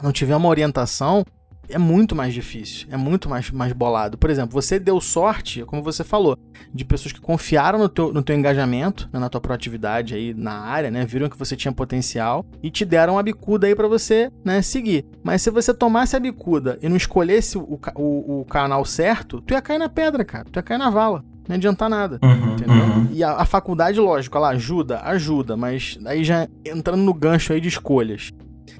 não 0.01 0.11
tiver 0.11 0.35
uma 0.35 0.49
orientação, 0.49 1.25
é 1.69 1.77
muito 1.77 2.15
mais 2.15 2.33
difícil, 2.33 2.87
é 2.89 2.97
muito 2.97 3.29
mais, 3.29 3.51
mais 3.51 3.73
bolado. 3.73 4.17
Por 4.17 4.29
exemplo, 4.29 4.53
você 4.53 4.79
deu 4.79 4.99
sorte, 5.01 5.63
como 5.65 5.81
você 5.81 6.03
falou, 6.03 6.37
de 6.73 6.85
pessoas 6.85 7.11
que 7.11 7.19
confiaram 7.19 7.79
no 7.79 7.89
teu, 7.89 8.13
no 8.13 8.23
teu 8.23 8.35
engajamento, 8.35 9.09
né, 9.11 9.19
na 9.19 9.29
tua 9.29 9.41
proatividade 9.41 10.15
aí 10.15 10.33
na 10.33 10.53
área, 10.53 10.89
né, 10.89 11.05
viram 11.05 11.29
que 11.29 11.37
você 11.37 11.55
tinha 11.55 11.71
potencial 11.71 12.45
e 12.63 12.69
te 12.69 12.85
deram 12.85 13.19
a 13.19 13.23
bicuda 13.23 13.67
aí 13.67 13.75
para 13.75 13.87
você, 13.87 14.31
né, 14.43 14.61
seguir. 14.61 15.05
Mas 15.23 15.41
se 15.41 15.49
você 15.49 15.73
tomasse 15.73 16.15
a 16.15 16.19
bicuda 16.19 16.77
e 16.81 16.87
não 16.87 16.97
escolhesse 16.97 17.57
o, 17.57 17.79
o, 17.95 18.41
o, 18.41 18.45
canal 18.45 18.85
certo, 18.85 19.41
tu 19.41 19.53
ia 19.53 19.61
cair 19.61 19.79
na 19.79 19.89
pedra, 19.89 20.23
cara, 20.23 20.45
tu 20.51 20.57
ia 20.57 20.63
cair 20.63 20.77
na 20.77 20.89
vala. 20.89 21.23
Não 21.47 21.55
adianta 21.55 21.87
nada, 21.87 22.19
uhum, 22.21 22.53
entendeu? 22.53 22.75
Uhum. 22.75 23.07
E 23.11 23.23
a, 23.23 23.31
a 23.33 23.45
faculdade, 23.45 23.99
lógico, 23.99 24.37
ela 24.37 24.49
ajuda, 24.49 24.99
ajuda, 25.01 25.55
mas 25.55 25.97
aí 26.05 26.23
já 26.23 26.47
entrando 26.65 27.01
no 27.01 27.13
gancho 27.13 27.53
aí 27.53 27.61
de 27.61 27.69
escolhas. 27.69 28.31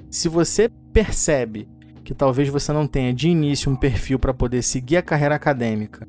Se 0.09 0.27
você 0.27 0.69
percebe 0.91 1.67
que 2.07 2.13
talvez 2.13 2.47
você 2.47 2.71
não 2.71 2.87
tenha 2.87 3.13
de 3.13 3.27
início 3.27 3.69
um 3.69 3.75
perfil 3.75 4.17
para 4.17 4.33
poder 4.33 4.61
seguir 4.61 4.95
a 4.95 5.01
carreira 5.01 5.35
acadêmica 5.35 6.07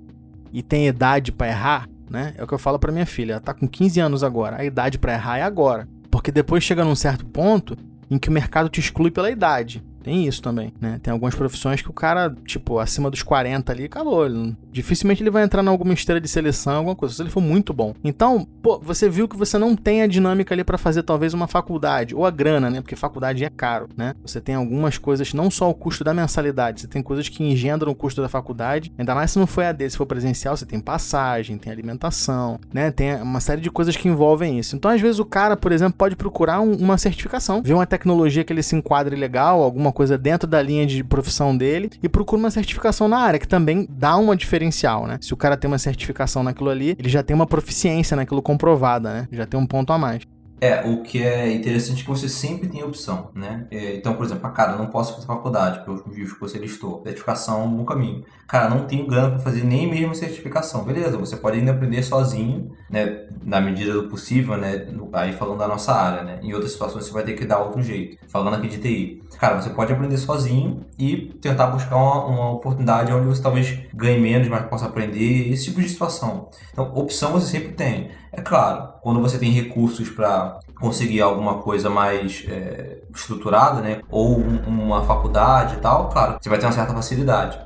e 0.52 0.62
tem 0.62 0.86
idade 0.86 1.32
para 1.32 1.48
errar, 1.48 1.88
né? 2.08 2.34
É 2.38 2.44
o 2.44 2.46
que 2.46 2.54
eu 2.54 2.58
falo 2.58 2.78
para 2.78 2.92
minha 2.92 3.04
filha, 3.04 3.32
ela 3.32 3.40
tá 3.40 3.52
com 3.52 3.66
15 3.66 3.98
anos 3.98 4.22
agora, 4.22 4.60
a 4.60 4.64
idade 4.64 4.96
para 4.96 5.14
errar 5.14 5.38
é 5.38 5.42
agora. 5.42 5.88
Porque 6.08 6.30
depois 6.30 6.62
chega 6.62 6.84
num 6.84 6.94
certo 6.94 7.26
ponto 7.26 7.76
em 8.08 8.16
que 8.16 8.28
o 8.28 8.32
mercado 8.32 8.68
te 8.68 8.78
exclui 8.78 9.10
pela 9.10 9.28
idade. 9.28 9.82
Tem 10.08 10.26
isso 10.26 10.40
também, 10.40 10.72
né? 10.80 10.98
Tem 11.02 11.12
algumas 11.12 11.34
profissões 11.34 11.82
que 11.82 11.90
o 11.90 11.92
cara, 11.92 12.34
tipo, 12.46 12.78
acima 12.78 13.10
dos 13.10 13.22
40 13.22 13.70
ali, 13.70 13.84
acabou. 13.84 14.24
Ele, 14.24 14.56
dificilmente 14.72 15.22
ele 15.22 15.28
vai 15.28 15.44
entrar 15.44 15.62
em 15.62 15.68
alguma 15.68 15.92
esteira 15.92 16.18
de 16.18 16.26
seleção, 16.26 16.76
alguma 16.76 16.96
coisa, 16.96 17.14
se 17.14 17.20
ele 17.20 17.28
for 17.28 17.42
muito 17.42 17.74
bom. 17.74 17.92
Então, 18.02 18.48
pô, 18.62 18.80
você 18.82 19.06
viu 19.06 19.28
que 19.28 19.36
você 19.36 19.58
não 19.58 19.76
tem 19.76 20.00
a 20.00 20.06
dinâmica 20.06 20.54
ali 20.54 20.64
para 20.64 20.78
fazer 20.78 21.02
talvez 21.02 21.34
uma 21.34 21.46
faculdade, 21.46 22.14
ou 22.14 22.24
a 22.24 22.30
grana, 22.30 22.70
né? 22.70 22.80
Porque 22.80 22.96
faculdade 22.96 23.44
é 23.44 23.50
caro, 23.50 23.90
né? 23.98 24.14
Você 24.24 24.40
tem 24.40 24.54
algumas 24.54 24.96
coisas, 24.96 25.34
não 25.34 25.50
só 25.50 25.68
o 25.68 25.74
custo 25.74 26.02
da 26.02 26.14
mensalidade, 26.14 26.80
você 26.80 26.88
tem 26.88 27.02
coisas 27.02 27.28
que 27.28 27.44
engendram 27.44 27.92
o 27.92 27.94
custo 27.94 28.22
da 28.22 28.30
faculdade, 28.30 28.90
ainda 28.96 29.14
mais 29.14 29.32
se 29.32 29.38
não 29.38 29.46
for 29.46 29.64
AD, 29.64 29.90
se 29.90 29.98
for 29.98 30.06
presencial, 30.06 30.56
você 30.56 30.64
tem 30.64 30.80
passagem, 30.80 31.58
tem 31.58 31.70
alimentação, 31.70 32.58
né? 32.72 32.90
Tem 32.90 33.16
uma 33.16 33.40
série 33.40 33.60
de 33.60 33.70
coisas 33.70 33.94
que 33.94 34.08
envolvem 34.08 34.58
isso. 34.58 34.74
Então, 34.74 34.90
às 34.90 35.02
vezes, 35.02 35.18
o 35.18 35.26
cara, 35.26 35.54
por 35.54 35.70
exemplo, 35.70 35.98
pode 35.98 36.16
procurar 36.16 36.62
um, 36.62 36.72
uma 36.76 36.96
certificação, 36.96 37.60
ver 37.62 37.74
uma 37.74 37.86
tecnologia 37.86 38.42
que 38.42 38.50
ele 38.54 38.62
se 38.62 38.74
enquadre 38.74 39.14
legal, 39.14 39.62
alguma 39.62 39.92
coisa 39.98 40.16
dentro 40.16 40.48
da 40.48 40.62
linha 40.62 40.86
de 40.86 41.02
profissão 41.02 41.56
dele 41.56 41.90
e 42.00 42.08
procura 42.08 42.38
uma 42.38 42.52
certificação 42.52 43.08
na 43.08 43.18
área, 43.18 43.36
que 43.36 43.48
também 43.48 43.84
dá 43.90 44.16
uma 44.16 44.36
diferencial, 44.36 45.08
né? 45.08 45.18
Se 45.20 45.34
o 45.34 45.36
cara 45.36 45.56
tem 45.56 45.66
uma 45.66 45.76
certificação 45.76 46.44
naquilo 46.44 46.70
ali, 46.70 46.94
ele 46.96 47.08
já 47.08 47.20
tem 47.20 47.34
uma 47.34 47.48
proficiência 47.48 48.16
naquilo 48.16 48.40
comprovada, 48.40 49.12
né? 49.12 49.28
Já 49.32 49.44
tem 49.44 49.58
um 49.58 49.66
ponto 49.66 49.92
a 49.92 49.98
mais. 49.98 50.22
É, 50.60 50.88
o 50.88 51.02
que 51.02 51.22
é 51.22 51.52
interessante 51.52 52.00
é 52.00 52.04
que 52.04 52.08
você 52.08 52.28
sempre 52.28 52.68
tem 52.68 52.82
opção, 52.82 53.30
né? 53.34 53.66
É, 53.70 53.96
então, 53.96 54.14
por 54.14 54.24
exemplo, 54.24 54.50
cara, 54.50 54.76
não 54.76 54.86
posso 54.86 55.14
fazer 55.14 55.26
faculdade, 55.26 55.84
pelos 55.84 56.04
motivos 56.04 56.32
que 56.32 56.40
você 56.40 56.58
listou. 56.58 57.02
Certificação 57.04 57.68
no 57.68 57.84
caminho. 57.84 58.24
Cara, 58.46 58.68
não 58.68 58.86
tenho 58.86 59.06
grana 59.06 59.30
para 59.30 59.38
fazer 59.38 59.62
nem 59.62 59.88
mesmo 59.88 60.14
certificação. 60.14 60.84
Beleza, 60.84 61.16
você 61.16 61.36
pode 61.36 61.58
ainda 61.58 61.72
aprender 61.72 62.02
sozinho, 62.02 62.72
né? 62.90 63.26
Na 63.44 63.60
medida 63.60 63.92
do 63.92 64.08
possível, 64.08 64.56
né? 64.56 64.86
Aí 65.12 65.32
falando 65.32 65.58
da 65.58 65.68
nossa 65.68 65.92
área, 65.92 66.24
né? 66.24 66.40
Em 66.42 66.52
outras 66.52 66.72
situações 66.72 67.04
você 67.04 67.12
vai 67.12 67.22
ter 67.22 67.34
que 67.34 67.44
dar 67.44 67.60
outro 67.60 67.80
jeito. 67.80 68.16
Falando 68.26 68.54
aqui 68.54 68.68
de 68.68 68.78
TI. 68.78 69.22
Cara, 69.38 69.60
você 69.60 69.70
pode 69.70 69.92
aprender 69.92 70.16
sozinho 70.16 70.84
e 70.98 71.32
tentar 71.40 71.68
buscar 71.68 71.96
uma, 71.96 72.24
uma 72.26 72.50
oportunidade 72.50 73.12
onde 73.12 73.26
você 73.26 73.40
talvez 73.40 73.78
ganhe 73.94 74.20
menos, 74.20 74.48
mas 74.48 74.66
possa 74.66 74.86
aprender. 74.86 75.52
Esse 75.52 75.66
tipo 75.66 75.80
de 75.80 75.88
situação. 75.88 76.48
Então, 76.72 76.92
opção 76.94 77.32
você 77.32 77.46
sempre 77.46 77.72
tem. 77.72 78.10
É 78.32 78.40
claro, 78.40 78.94
quando 79.00 79.20
você 79.20 79.38
tem 79.38 79.52
recursos 79.52 80.10
para 80.10 80.58
conseguir 80.80 81.20
alguma 81.20 81.58
coisa 81.58 81.88
mais 81.88 82.44
é, 82.48 82.98
estruturada, 83.14 83.80
né? 83.80 84.00
Ou 84.10 84.40
um, 84.40 84.56
uma 84.66 85.04
faculdade 85.04 85.76
e 85.76 85.78
tal, 85.78 86.08
claro, 86.08 86.38
você 86.40 86.48
vai 86.48 86.58
ter 86.58 86.66
uma 86.66 86.72
certa 86.72 86.92
facilidade. 86.92 87.58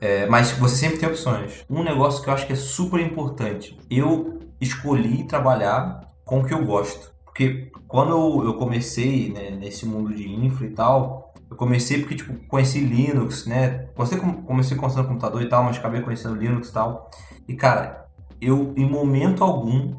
É, 0.00 0.26
mas 0.26 0.50
você 0.50 0.74
sempre 0.74 0.98
tem 0.98 1.08
opções. 1.08 1.64
Um 1.70 1.84
negócio 1.84 2.20
que 2.20 2.28
eu 2.28 2.34
acho 2.34 2.46
que 2.48 2.52
é 2.52 2.56
super 2.56 2.98
importante. 2.98 3.78
Eu 3.88 4.40
escolhi 4.60 5.22
trabalhar 5.24 6.00
com 6.24 6.40
o 6.40 6.44
que 6.44 6.52
eu 6.52 6.64
gosto. 6.64 7.11
Porque 7.32 7.72
quando 7.88 8.10
eu, 8.10 8.44
eu 8.44 8.54
comecei 8.54 9.32
né, 9.32 9.50
nesse 9.50 9.86
mundo 9.86 10.14
de 10.14 10.30
infra 10.30 10.66
e 10.66 10.70
tal, 10.70 11.32
eu 11.50 11.56
comecei 11.56 11.98
porque, 11.98 12.14
tipo, 12.14 12.34
conheci 12.46 12.80
Linux, 12.80 13.46
né? 13.46 13.86
Comecei, 13.94 14.18
comecei 14.18 14.76
construindo 14.76 15.08
computador 15.08 15.40
e 15.40 15.48
tal, 15.48 15.64
mas 15.64 15.78
acabei 15.78 16.02
conhecendo 16.02 16.34
Linux 16.34 16.68
e 16.68 16.72
tal. 16.72 17.10
E, 17.48 17.54
cara, 17.54 18.06
eu, 18.38 18.74
em 18.76 18.88
momento 18.88 19.42
algum, 19.42 19.96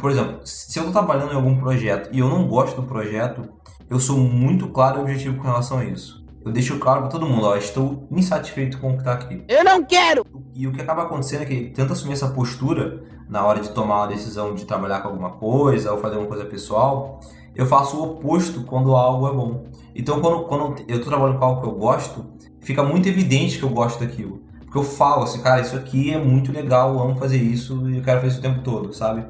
por 0.00 0.10
exemplo, 0.10 0.40
se 0.44 0.78
eu 0.78 0.86
estou 0.86 0.92
trabalhando 0.92 1.32
em 1.32 1.36
algum 1.36 1.56
projeto 1.56 2.08
e 2.12 2.20
eu 2.20 2.28
não 2.28 2.46
gosto 2.46 2.80
do 2.80 2.86
projeto, 2.86 3.48
eu 3.90 3.98
sou 3.98 4.18
muito 4.18 4.68
claro 4.68 4.98
e 4.98 5.02
objetivo 5.02 5.36
com 5.36 5.42
relação 5.42 5.78
a 5.78 5.84
isso. 5.84 6.24
Eu 6.44 6.52
deixo 6.52 6.78
claro 6.78 7.00
para 7.00 7.10
todo 7.10 7.26
mundo, 7.26 7.46
ó, 7.46 7.56
estou 7.56 8.06
insatisfeito 8.12 8.78
com 8.78 8.90
o 8.90 8.92
que 8.92 8.98
está 8.98 9.14
aqui. 9.14 9.42
Eu 9.48 9.64
não 9.64 9.84
quero! 9.84 10.24
E 10.54 10.68
o 10.68 10.72
que 10.72 10.80
acaba 10.80 11.02
acontecendo 11.02 11.42
é 11.42 11.46
que 11.46 11.70
tenta 11.70 11.92
assumir 11.92 12.12
essa 12.12 12.28
postura 12.28 13.02
na 13.28 13.44
hora 13.44 13.60
de 13.60 13.70
tomar 13.70 14.02
uma 14.02 14.08
decisão 14.08 14.54
de 14.54 14.64
trabalhar 14.64 15.00
com 15.00 15.08
alguma 15.08 15.30
coisa 15.30 15.92
ou 15.92 15.98
fazer 15.98 16.14
alguma 16.16 16.28
coisa 16.28 16.44
pessoal, 16.44 17.20
eu 17.54 17.66
faço 17.66 17.96
o 17.96 18.04
oposto 18.04 18.62
quando 18.62 18.94
algo 18.94 19.28
é 19.28 19.32
bom. 19.32 19.64
Então, 19.94 20.20
quando, 20.20 20.44
quando 20.44 20.82
eu 20.86 20.96
estou 20.96 21.10
trabalhando 21.10 21.38
com 21.38 21.44
algo 21.44 21.60
que 21.62 21.66
eu 21.66 21.72
gosto, 21.72 22.24
fica 22.60 22.82
muito 22.82 23.08
evidente 23.08 23.58
que 23.58 23.64
eu 23.64 23.70
gosto 23.70 24.00
daquilo. 24.00 24.40
Porque 24.60 24.78
eu 24.78 24.84
falo 24.84 25.22
assim, 25.22 25.40
cara, 25.40 25.62
isso 25.62 25.74
aqui 25.74 26.12
é 26.12 26.18
muito 26.18 26.52
legal, 26.52 26.92
eu 26.94 27.02
amo 27.02 27.14
fazer 27.14 27.38
isso 27.38 27.88
e 27.88 27.96
eu 27.96 28.02
quero 28.02 28.20
fazer 28.20 28.32
isso 28.32 28.40
o 28.40 28.42
tempo 28.42 28.62
todo, 28.62 28.92
sabe? 28.92 29.24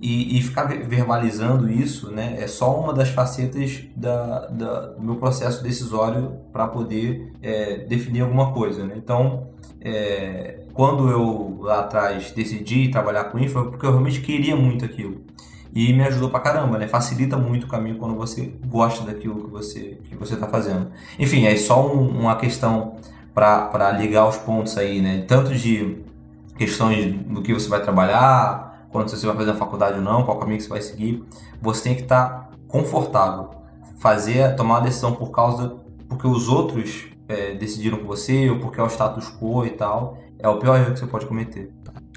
E, 0.00 0.38
e, 0.38 0.42
ficar 0.42 0.64
verbalizando 0.64 1.70
isso 1.70 2.10
né, 2.10 2.36
é 2.38 2.46
só 2.46 2.78
uma 2.78 2.92
das 2.92 3.08
facetas 3.08 3.84
da, 3.96 4.46
da 4.46 4.80
do 4.88 5.02
meu 5.02 5.16
processo 5.16 5.62
decisório 5.62 6.36
para 6.52 6.68
poder 6.68 7.32
é, 7.42 7.78
definir 7.78 8.20
alguma 8.20 8.52
coisa. 8.52 8.84
Né? 8.84 8.94
Então, 8.96 9.46
é, 9.80 10.60
quando 10.74 11.08
eu 11.08 11.58
lá 11.60 11.80
atrás 11.80 12.30
decidi 12.30 12.88
trabalhar 12.88 13.24
com 13.24 13.38
infra, 13.38 13.64
porque 13.64 13.86
eu 13.86 13.90
realmente 13.90 14.20
queria 14.20 14.54
muito 14.54 14.84
aquilo. 14.84 15.22
e 15.74 15.92
me 15.92 16.02
ajudou 16.04 16.28
pra 16.30 16.40
caramba, 16.40 16.78
né? 16.78 16.88
Facilita 16.88 17.36
muito 17.36 17.64
o 17.64 17.68
caminho 17.68 17.96
quando 17.96 18.14
você 18.14 18.52
gosta 18.66 19.04
daquilo 19.04 19.44
que 19.44 19.50
você 19.50 19.98
que 20.08 20.16
você 20.16 20.36
tá 20.36 20.46
fazendo. 20.46 20.90
Enfim, 21.18 21.46
é 21.46 21.56
só 21.56 21.86
um, 21.86 22.20
uma 22.20 22.36
questão 22.36 22.96
para 23.34 23.92
ligar 23.92 24.26
os 24.26 24.38
pontos 24.38 24.76
aí, 24.78 25.00
né? 25.00 25.24
Tanto 25.28 25.54
de 25.54 25.98
questões 26.56 27.14
do 27.26 27.42
que 27.42 27.52
você 27.52 27.68
vai 27.68 27.82
trabalhar, 27.82 28.75
quando 28.90 29.08
você 29.08 29.26
vai 29.26 29.36
fazer 29.36 29.50
a 29.50 29.54
faculdade 29.54 29.98
ou 29.98 30.04
não, 30.04 30.24
qual 30.24 30.38
caminho 30.38 30.58
que 30.58 30.64
você 30.64 30.70
vai 30.70 30.82
seguir, 30.82 31.22
você 31.60 31.84
tem 31.84 31.94
que 31.94 32.02
estar 32.02 32.28
tá 32.28 32.48
confortável, 32.68 33.50
fazer, 33.98 34.54
tomar 34.56 34.76
uma 34.76 34.80
decisão 34.82 35.12
por 35.12 35.30
causa 35.30 35.76
porque 36.08 36.26
os 36.26 36.48
outros 36.48 37.06
é, 37.28 37.54
decidiram 37.54 37.98
por 37.98 38.06
você 38.06 38.48
ou 38.48 38.58
porque 38.58 38.80
é 38.80 38.82
o 38.82 38.88
status 38.88 39.28
quo 39.40 39.64
e 39.64 39.70
tal, 39.70 40.18
é 40.38 40.48
o 40.48 40.58
pior 40.58 40.78
erro 40.78 40.92
que 40.92 41.00
você 41.00 41.06
pode 41.06 41.26
cometer 41.26 41.72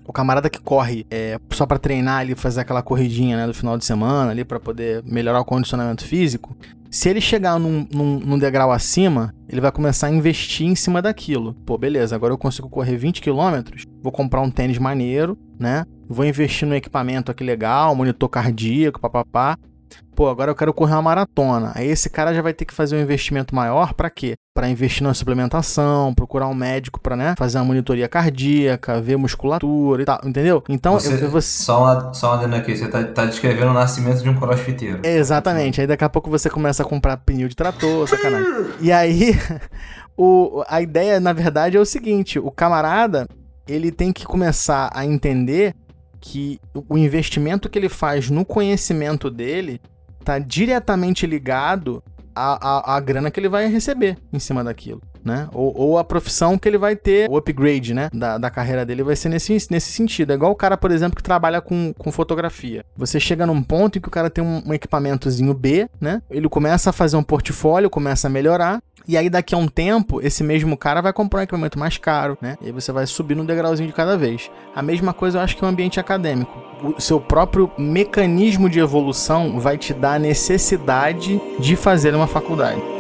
o 0.10 0.12
camarada 0.12 0.50
que 0.50 0.60
corre 0.60 1.06
é, 1.12 1.40
só 1.52 1.68
para 1.68 1.78
treinar 1.78 2.22
ali, 2.22 2.34
fazer 2.34 2.62
aquela 2.62 2.82
corridinha 2.82 3.38
né, 3.38 3.46
do 3.46 3.54
final 3.54 3.78
de 3.78 3.86
semana 3.86 4.32
ali 4.32 4.44
para 4.44 4.60
poder 4.60 5.04
melhorar 5.06 5.40
o 5.40 5.46
condicionamento 5.46 6.04
físico, 6.04 6.58
se 6.90 7.08
ele 7.08 7.22
chegar 7.22 7.60
num, 7.60 7.88
num, 7.94 8.20
num, 8.20 8.40
degrau 8.40 8.72
acima, 8.72 9.32
ele 9.48 9.62
vai 9.62 9.72
começar 9.72 10.08
a 10.08 10.10
investir 10.10 10.66
em 10.66 10.74
cima 10.74 11.00
daquilo. 11.00 11.54
Pô, 11.64 11.78
beleza, 11.78 12.16
agora 12.16 12.34
eu 12.34 12.38
consigo 12.40 12.68
correr 12.68 12.98
20 12.98 13.22
km, 13.22 13.62
vou 14.02 14.12
comprar 14.12 14.42
um 14.42 14.50
tênis 14.50 14.80
maneiro, 14.80 15.38
né? 15.60 15.86
Vou 16.10 16.26
investir 16.26 16.68
no 16.68 16.76
equipamento 16.76 17.32
aqui 17.32 17.44
legal, 17.44 17.96
monitor 17.96 18.28
cardíaco, 18.28 19.00
papapá 19.00 19.58
pô, 20.20 20.28
agora 20.28 20.52
eu 20.52 20.56
quero 20.56 20.74
correr 20.74 20.96
uma 20.96 21.02
maratona. 21.02 21.72
Aí 21.76 21.88
esse 21.88 22.10
cara 22.10 22.34
já 22.34 22.42
vai 22.42 22.54
ter 22.54 22.66
que 22.66 22.74
fazer 22.74 22.98
um 22.98 23.00
investimento 23.00 23.56
maior 23.56 23.94
para 23.94 24.10
quê? 24.10 24.34
Para 24.54 24.68
investir 24.68 25.02
na 25.02 25.14
suplementação, 25.14 26.14
procurar 26.14 26.50
um 26.50 26.54
médico 26.54 27.00
para, 27.00 27.16
né, 27.16 27.36
fazer 27.38 27.58
uma 27.58 27.64
monitoria 27.64 28.06
cardíaca, 28.10 29.00
ver 29.00 29.16
musculatura 29.16 30.02
e 30.02 30.06
tal, 30.06 30.20
entendeu? 30.26 30.62
Então, 30.68 31.00
você, 31.00 31.24
eu, 31.24 31.30
vou... 31.30 31.42
só 31.42 31.84
uma, 31.84 32.14
só 32.14 32.36
uma 32.36 32.58
aqui, 32.58 32.76
você 32.76 32.90
tá, 32.90 33.02
tá 33.02 33.26
descrevendo 33.26 33.72
o 33.72 33.74
nascimento 33.74 34.22
de 34.22 34.30
um 34.30 34.38
crossfiteiro. 34.38 35.00
É, 35.04 35.16
exatamente. 35.16 35.80
Aí 35.80 35.88
daqui 35.88 36.04
a 36.04 36.10
pouco 36.10 36.30
você 36.30 36.50
começa 36.50 36.84
a 36.84 36.86
comprar 36.86 37.16
pneu 37.16 37.48
de 37.48 37.56
trator, 37.56 38.06
sacanagem. 38.06 38.72
e 38.82 38.92
aí, 38.92 39.40
o, 40.18 40.66
a 40.68 40.82
ideia, 40.82 41.22
na 41.22 41.32
verdade, 41.32 41.78
é 41.78 41.80
o 41.80 41.86
seguinte: 41.86 42.38
o 42.38 42.52
camarada, 42.52 43.26
ele 43.66 43.90
tem 43.90 44.12
que 44.12 44.26
começar 44.26 44.90
a 44.94 45.06
entender 45.06 45.74
que 46.20 46.60
o 46.74 46.98
investimento 46.98 47.70
que 47.70 47.80
ele 47.80 47.90
faz 47.90 48.30
no 48.30 48.46
conhecimento 48.46 49.30
dele 49.30 49.82
está 50.20 50.38
diretamente 50.38 51.26
ligado 51.26 52.04
à, 52.36 52.94
à, 52.94 52.96
à, 52.96 53.00
grana 53.00 53.32
que 53.32 53.40
ele 53.40 53.50
vai 53.50 53.68
receber 53.68 54.18
em 54.32 54.40
cima 54.40 54.64
daquilo, 54.64 55.02
né? 55.30 55.48
Ou, 55.54 55.76
ou, 55.76 55.98
a 55.98 56.04
profissão 56.04 56.58
que 56.58 56.68
ele 56.68 56.78
vai 56.78 56.96
ter, 56.96 57.30
o 57.30 57.38
upgrade, 57.38 57.94
né? 57.94 58.10
Da, 58.14 58.38
da 58.38 58.50
carreira 58.50 58.86
dele 58.86 59.04
vai 59.04 59.16
ser 59.16 59.30
nesse, 59.30 59.54
nesse 59.70 59.92
sentido. 59.92 60.32
É 60.32 60.36
igual 60.36 60.52
o 60.52 60.56
cara, 60.56 60.76
por 60.76 60.92
exemplo, 60.92 61.16
que 61.16 61.24
trabalha 61.24 61.62
com, 61.62 61.94
com 61.98 62.12
fotografia. 62.12 62.84
Você 62.98 63.20
chega 63.20 63.46
num 63.46 63.62
ponto 63.62 63.98
em 63.98 64.02
que 64.02 64.08
o 64.08 64.12
cara 64.12 64.30
tem 64.30 64.44
um, 64.44 64.64
um 64.66 64.74
equipamentozinho 64.74 65.54
B, 65.54 65.90
né? 66.00 66.22
Ele 66.30 66.50
começa 66.50 66.90
a 66.90 66.94
fazer 66.94 67.18
um 67.18 67.24
portfólio, 67.24 67.90
começa 67.90 68.28
a 68.28 68.30
melhorar, 68.30 68.82
e 69.10 69.18
aí, 69.18 69.28
daqui 69.28 69.56
a 69.56 69.58
um 69.58 69.68
tempo, 69.68 70.22
esse 70.22 70.44
mesmo 70.44 70.78
cara 70.78 71.02
vai 71.02 71.12
comprar 71.12 71.40
um 71.40 71.44
equipamento 71.44 71.80
mais 71.80 71.98
caro, 71.98 72.38
né? 72.40 72.58
E 72.62 72.68
aí 72.68 72.72
você 72.72 72.92
vai 72.92 73.08
subir 73.08 73.36
no 73.36 73.44
degrauzinho 73.44 73.88
de 73.88 73.96
cada 73.96 74.16
vez. 74.16 74.52
A 74.76 74.84
mesma 74.84 75.14
coisa 75.14 75.40
eu 75.40 75.42
acho 75.42 75.58
que 75.58 75.64
é 75.64 75.68
o 75.68 75.70
ambiente 75.70 76.00
acadêmico. 76.00 76.56
O 76.84 77.02
seu 77.02 77.20
próprio 77.20 77.72
mecanismo 77.76 78.70
de 78.70 78.80
evolução 78.80 79.60
vai 79.60 79.80
te 79.80 79.96
dar 79.96 80.14
a 80.14 80.20
necessidade 80.20 81.42
de 81.60 81.76
fazer 81.76 82.14
uma 82.14 82.28
faculdade. 82.28 82.99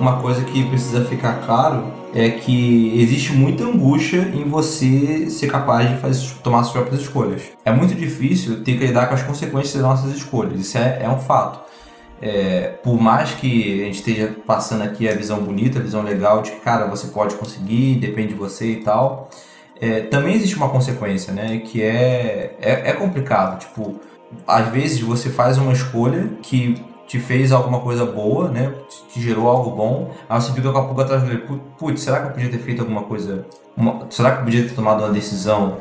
Uma 0.00 0.20
coisa 0.20 0.42
que 0.42 0.64
precisa 0.64 1.04
ficar 1.04 1.42
claro 1.44 1.92
é 2.14 2.30
que 2.30 2.98
existe 3.00 3.32
muita 3.32 3.64
angústia 3.64 4.32
em 4.34 4.44
você 4.48 5.28
ser 5.28 5.46
capaz 5.48 5.88
de 5.88 5.96
fazer, 5.98 6.34
tomar 6.42 6.64
suas 6.64 6.72
próprias 6.72 7.02
escolhas. 7.02 7.42
É 7.64 7.70
muito 7.70 7.94
difícil 7.94 8.64
ter 8.64 8.78
que 8.78 8.86
lidar 8.86 9.06
com 9.06 9.14
as 9.14 9.22
consequências 9.22 9.74
das 9.74 9.82
nossas 9.82 10.16
escolhas, 10.16 10.58
isso 10.58 10.78
é, 10.78 11.02
é 11.02 11.08
um 11.08 11.18
fato. 11.18 11.60
É, 12.22 12.74
por 12.82 13.00
mais 13.00 13.32
que 13.32 13.82
a 13.82 13.84
gente 13.84 13.98
esteja 13.98 14.34
passando 14.46 14.82
aqui 14.82 15.08
a 15.08 15.14
visão 15.14 15.38
bonita, 15.38 15.78
a 15.78 15.82
visão 15.82 16.02
legal 16.02 16.42
de 16.42 16.50
que, 16.50 16.60
cara, 16.60 16.86
você 16.86 17.06
pode 17.08 17.34
conseguir, 17.36 17.96
depende 17.96 18.28
de 18.28 18.34
você 18.34 18.72
e 18.72 18.76
tal, 18.76 19.30
é, 19.80 20.00
também 20.02 20.34
existe 20.34 20.56
uma 20.56 20.68
consequência, 20.68 21.32
né? 21.32 21.58
Que 21.64 21.82
é, 21.82 22.56
é, 22.60 22.90
é 22.90 22.92
complicado. 22.92 23.60
Tipo, 23.60 23.98
às 24.46 24.68
vezes 24.68 25.00
você 25.00 25.30
faz 25.30 25.56
uma 25.56 25.72
escolha 25.72 26.30
que 26.42 26.74
te 27.10 27.18
fez 27.18 27.50
alguma 27.50 27.80
coisa 27.80 28.06
boa, 28.06 28.48
né? 28.48 28.72
Te 29.12 29.20
gerou 29.20 29.48
algo 29.48 29.72
bom, 29.72 30.12
aí 30.28 30.40
você 30.40 30.52
fica 30.52 30.70
com 30.70 30.78
a 30.78 30.84
pulga 30.84 31.02
atrás 31.02 31.24
dele, 31.24 31.42
putz, 31.76 32.02
será 32.02 32.20
que 32.20 32.26
eu 32.28 32.30
podia 32.30 32.48
ter 32.48 32.58
feito 32.58 32.82
alguma 32.82 33.02
coisa? 33.02 33.44
Uma, 33.76 34.06
será 34.10 34.30
que 34.30 34.38
eu 34.38 34.44
podia 34.44 34.62
ter 34.62 34.74
tomado 34.76 35.02
uma 35.02 35.12
decisão 35.12 35.78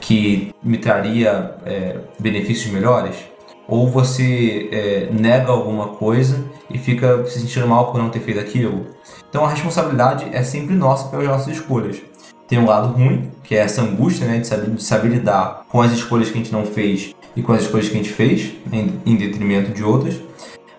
que 0.00 0.52
me 0.60 0.78
traria 0.78 1.54
é, 1.64 1.98
benefícios 2.18 2.72
melhores? 2.72 3.14
Ou 3.68 3.88
você 3.88 4.68
é, 4.72 5.08
nega 5.12 5.52
alguma 5.52 5.90
coisa 5.90 6.44
e 6.68 6.76
fica 6.78 7.24
se 7.26 7.38
sentindo 7.38 7.68
mal 7.68 7.92
por 7.92 7.98
não 7.98 8.10
ter 8.10 8.18
feito 8.18 8.40
aquilo? 8.40 8.86
Então 9.30 9.44
a 9.44 9.48
responsabilidade 9.50 10.26
é 10.32 10.42
sempre 10.42 10.74
nossa 10.74 11.08
pelas 11.10 11.28
nossas 11.28 11.58
escolhas. 11.58 12.02
Tem 12.48 12.58
um 12.58 12.66
lado 12.66 12.88
ruim, 12.88 13.30
que 13.44 13.54
é 13.54 13.58
essa 13.58 13.82
angústia 13.82 14.26
né, 14.26 14.38
de, 14.40 14.48
saber, 14.48 14.70
de 14.70 14.82
saber 14.82 15.08
lidar 15.10 15.64
com 15.68 15.80
as 15.80 15.92
escolhas 15.92 16.28
que 16.28 16.34
a 16.34 16.38
gente 16.38 16.52
não 16.52 16.66
fez 16.66 17.14
e 17.36 17.40
com 17.40 17.52
as 17.52 17.62
escolhas 17.62 17.88
que 17.88 17.94
a 17.94 17.98
gente 17.98 18.10
fez, 18.12 18.52
em, 18.72 19.00
em 19.06 19.16
detrimento 19.16 19.70
de 19.70 19.84
outras. 19.84 20.20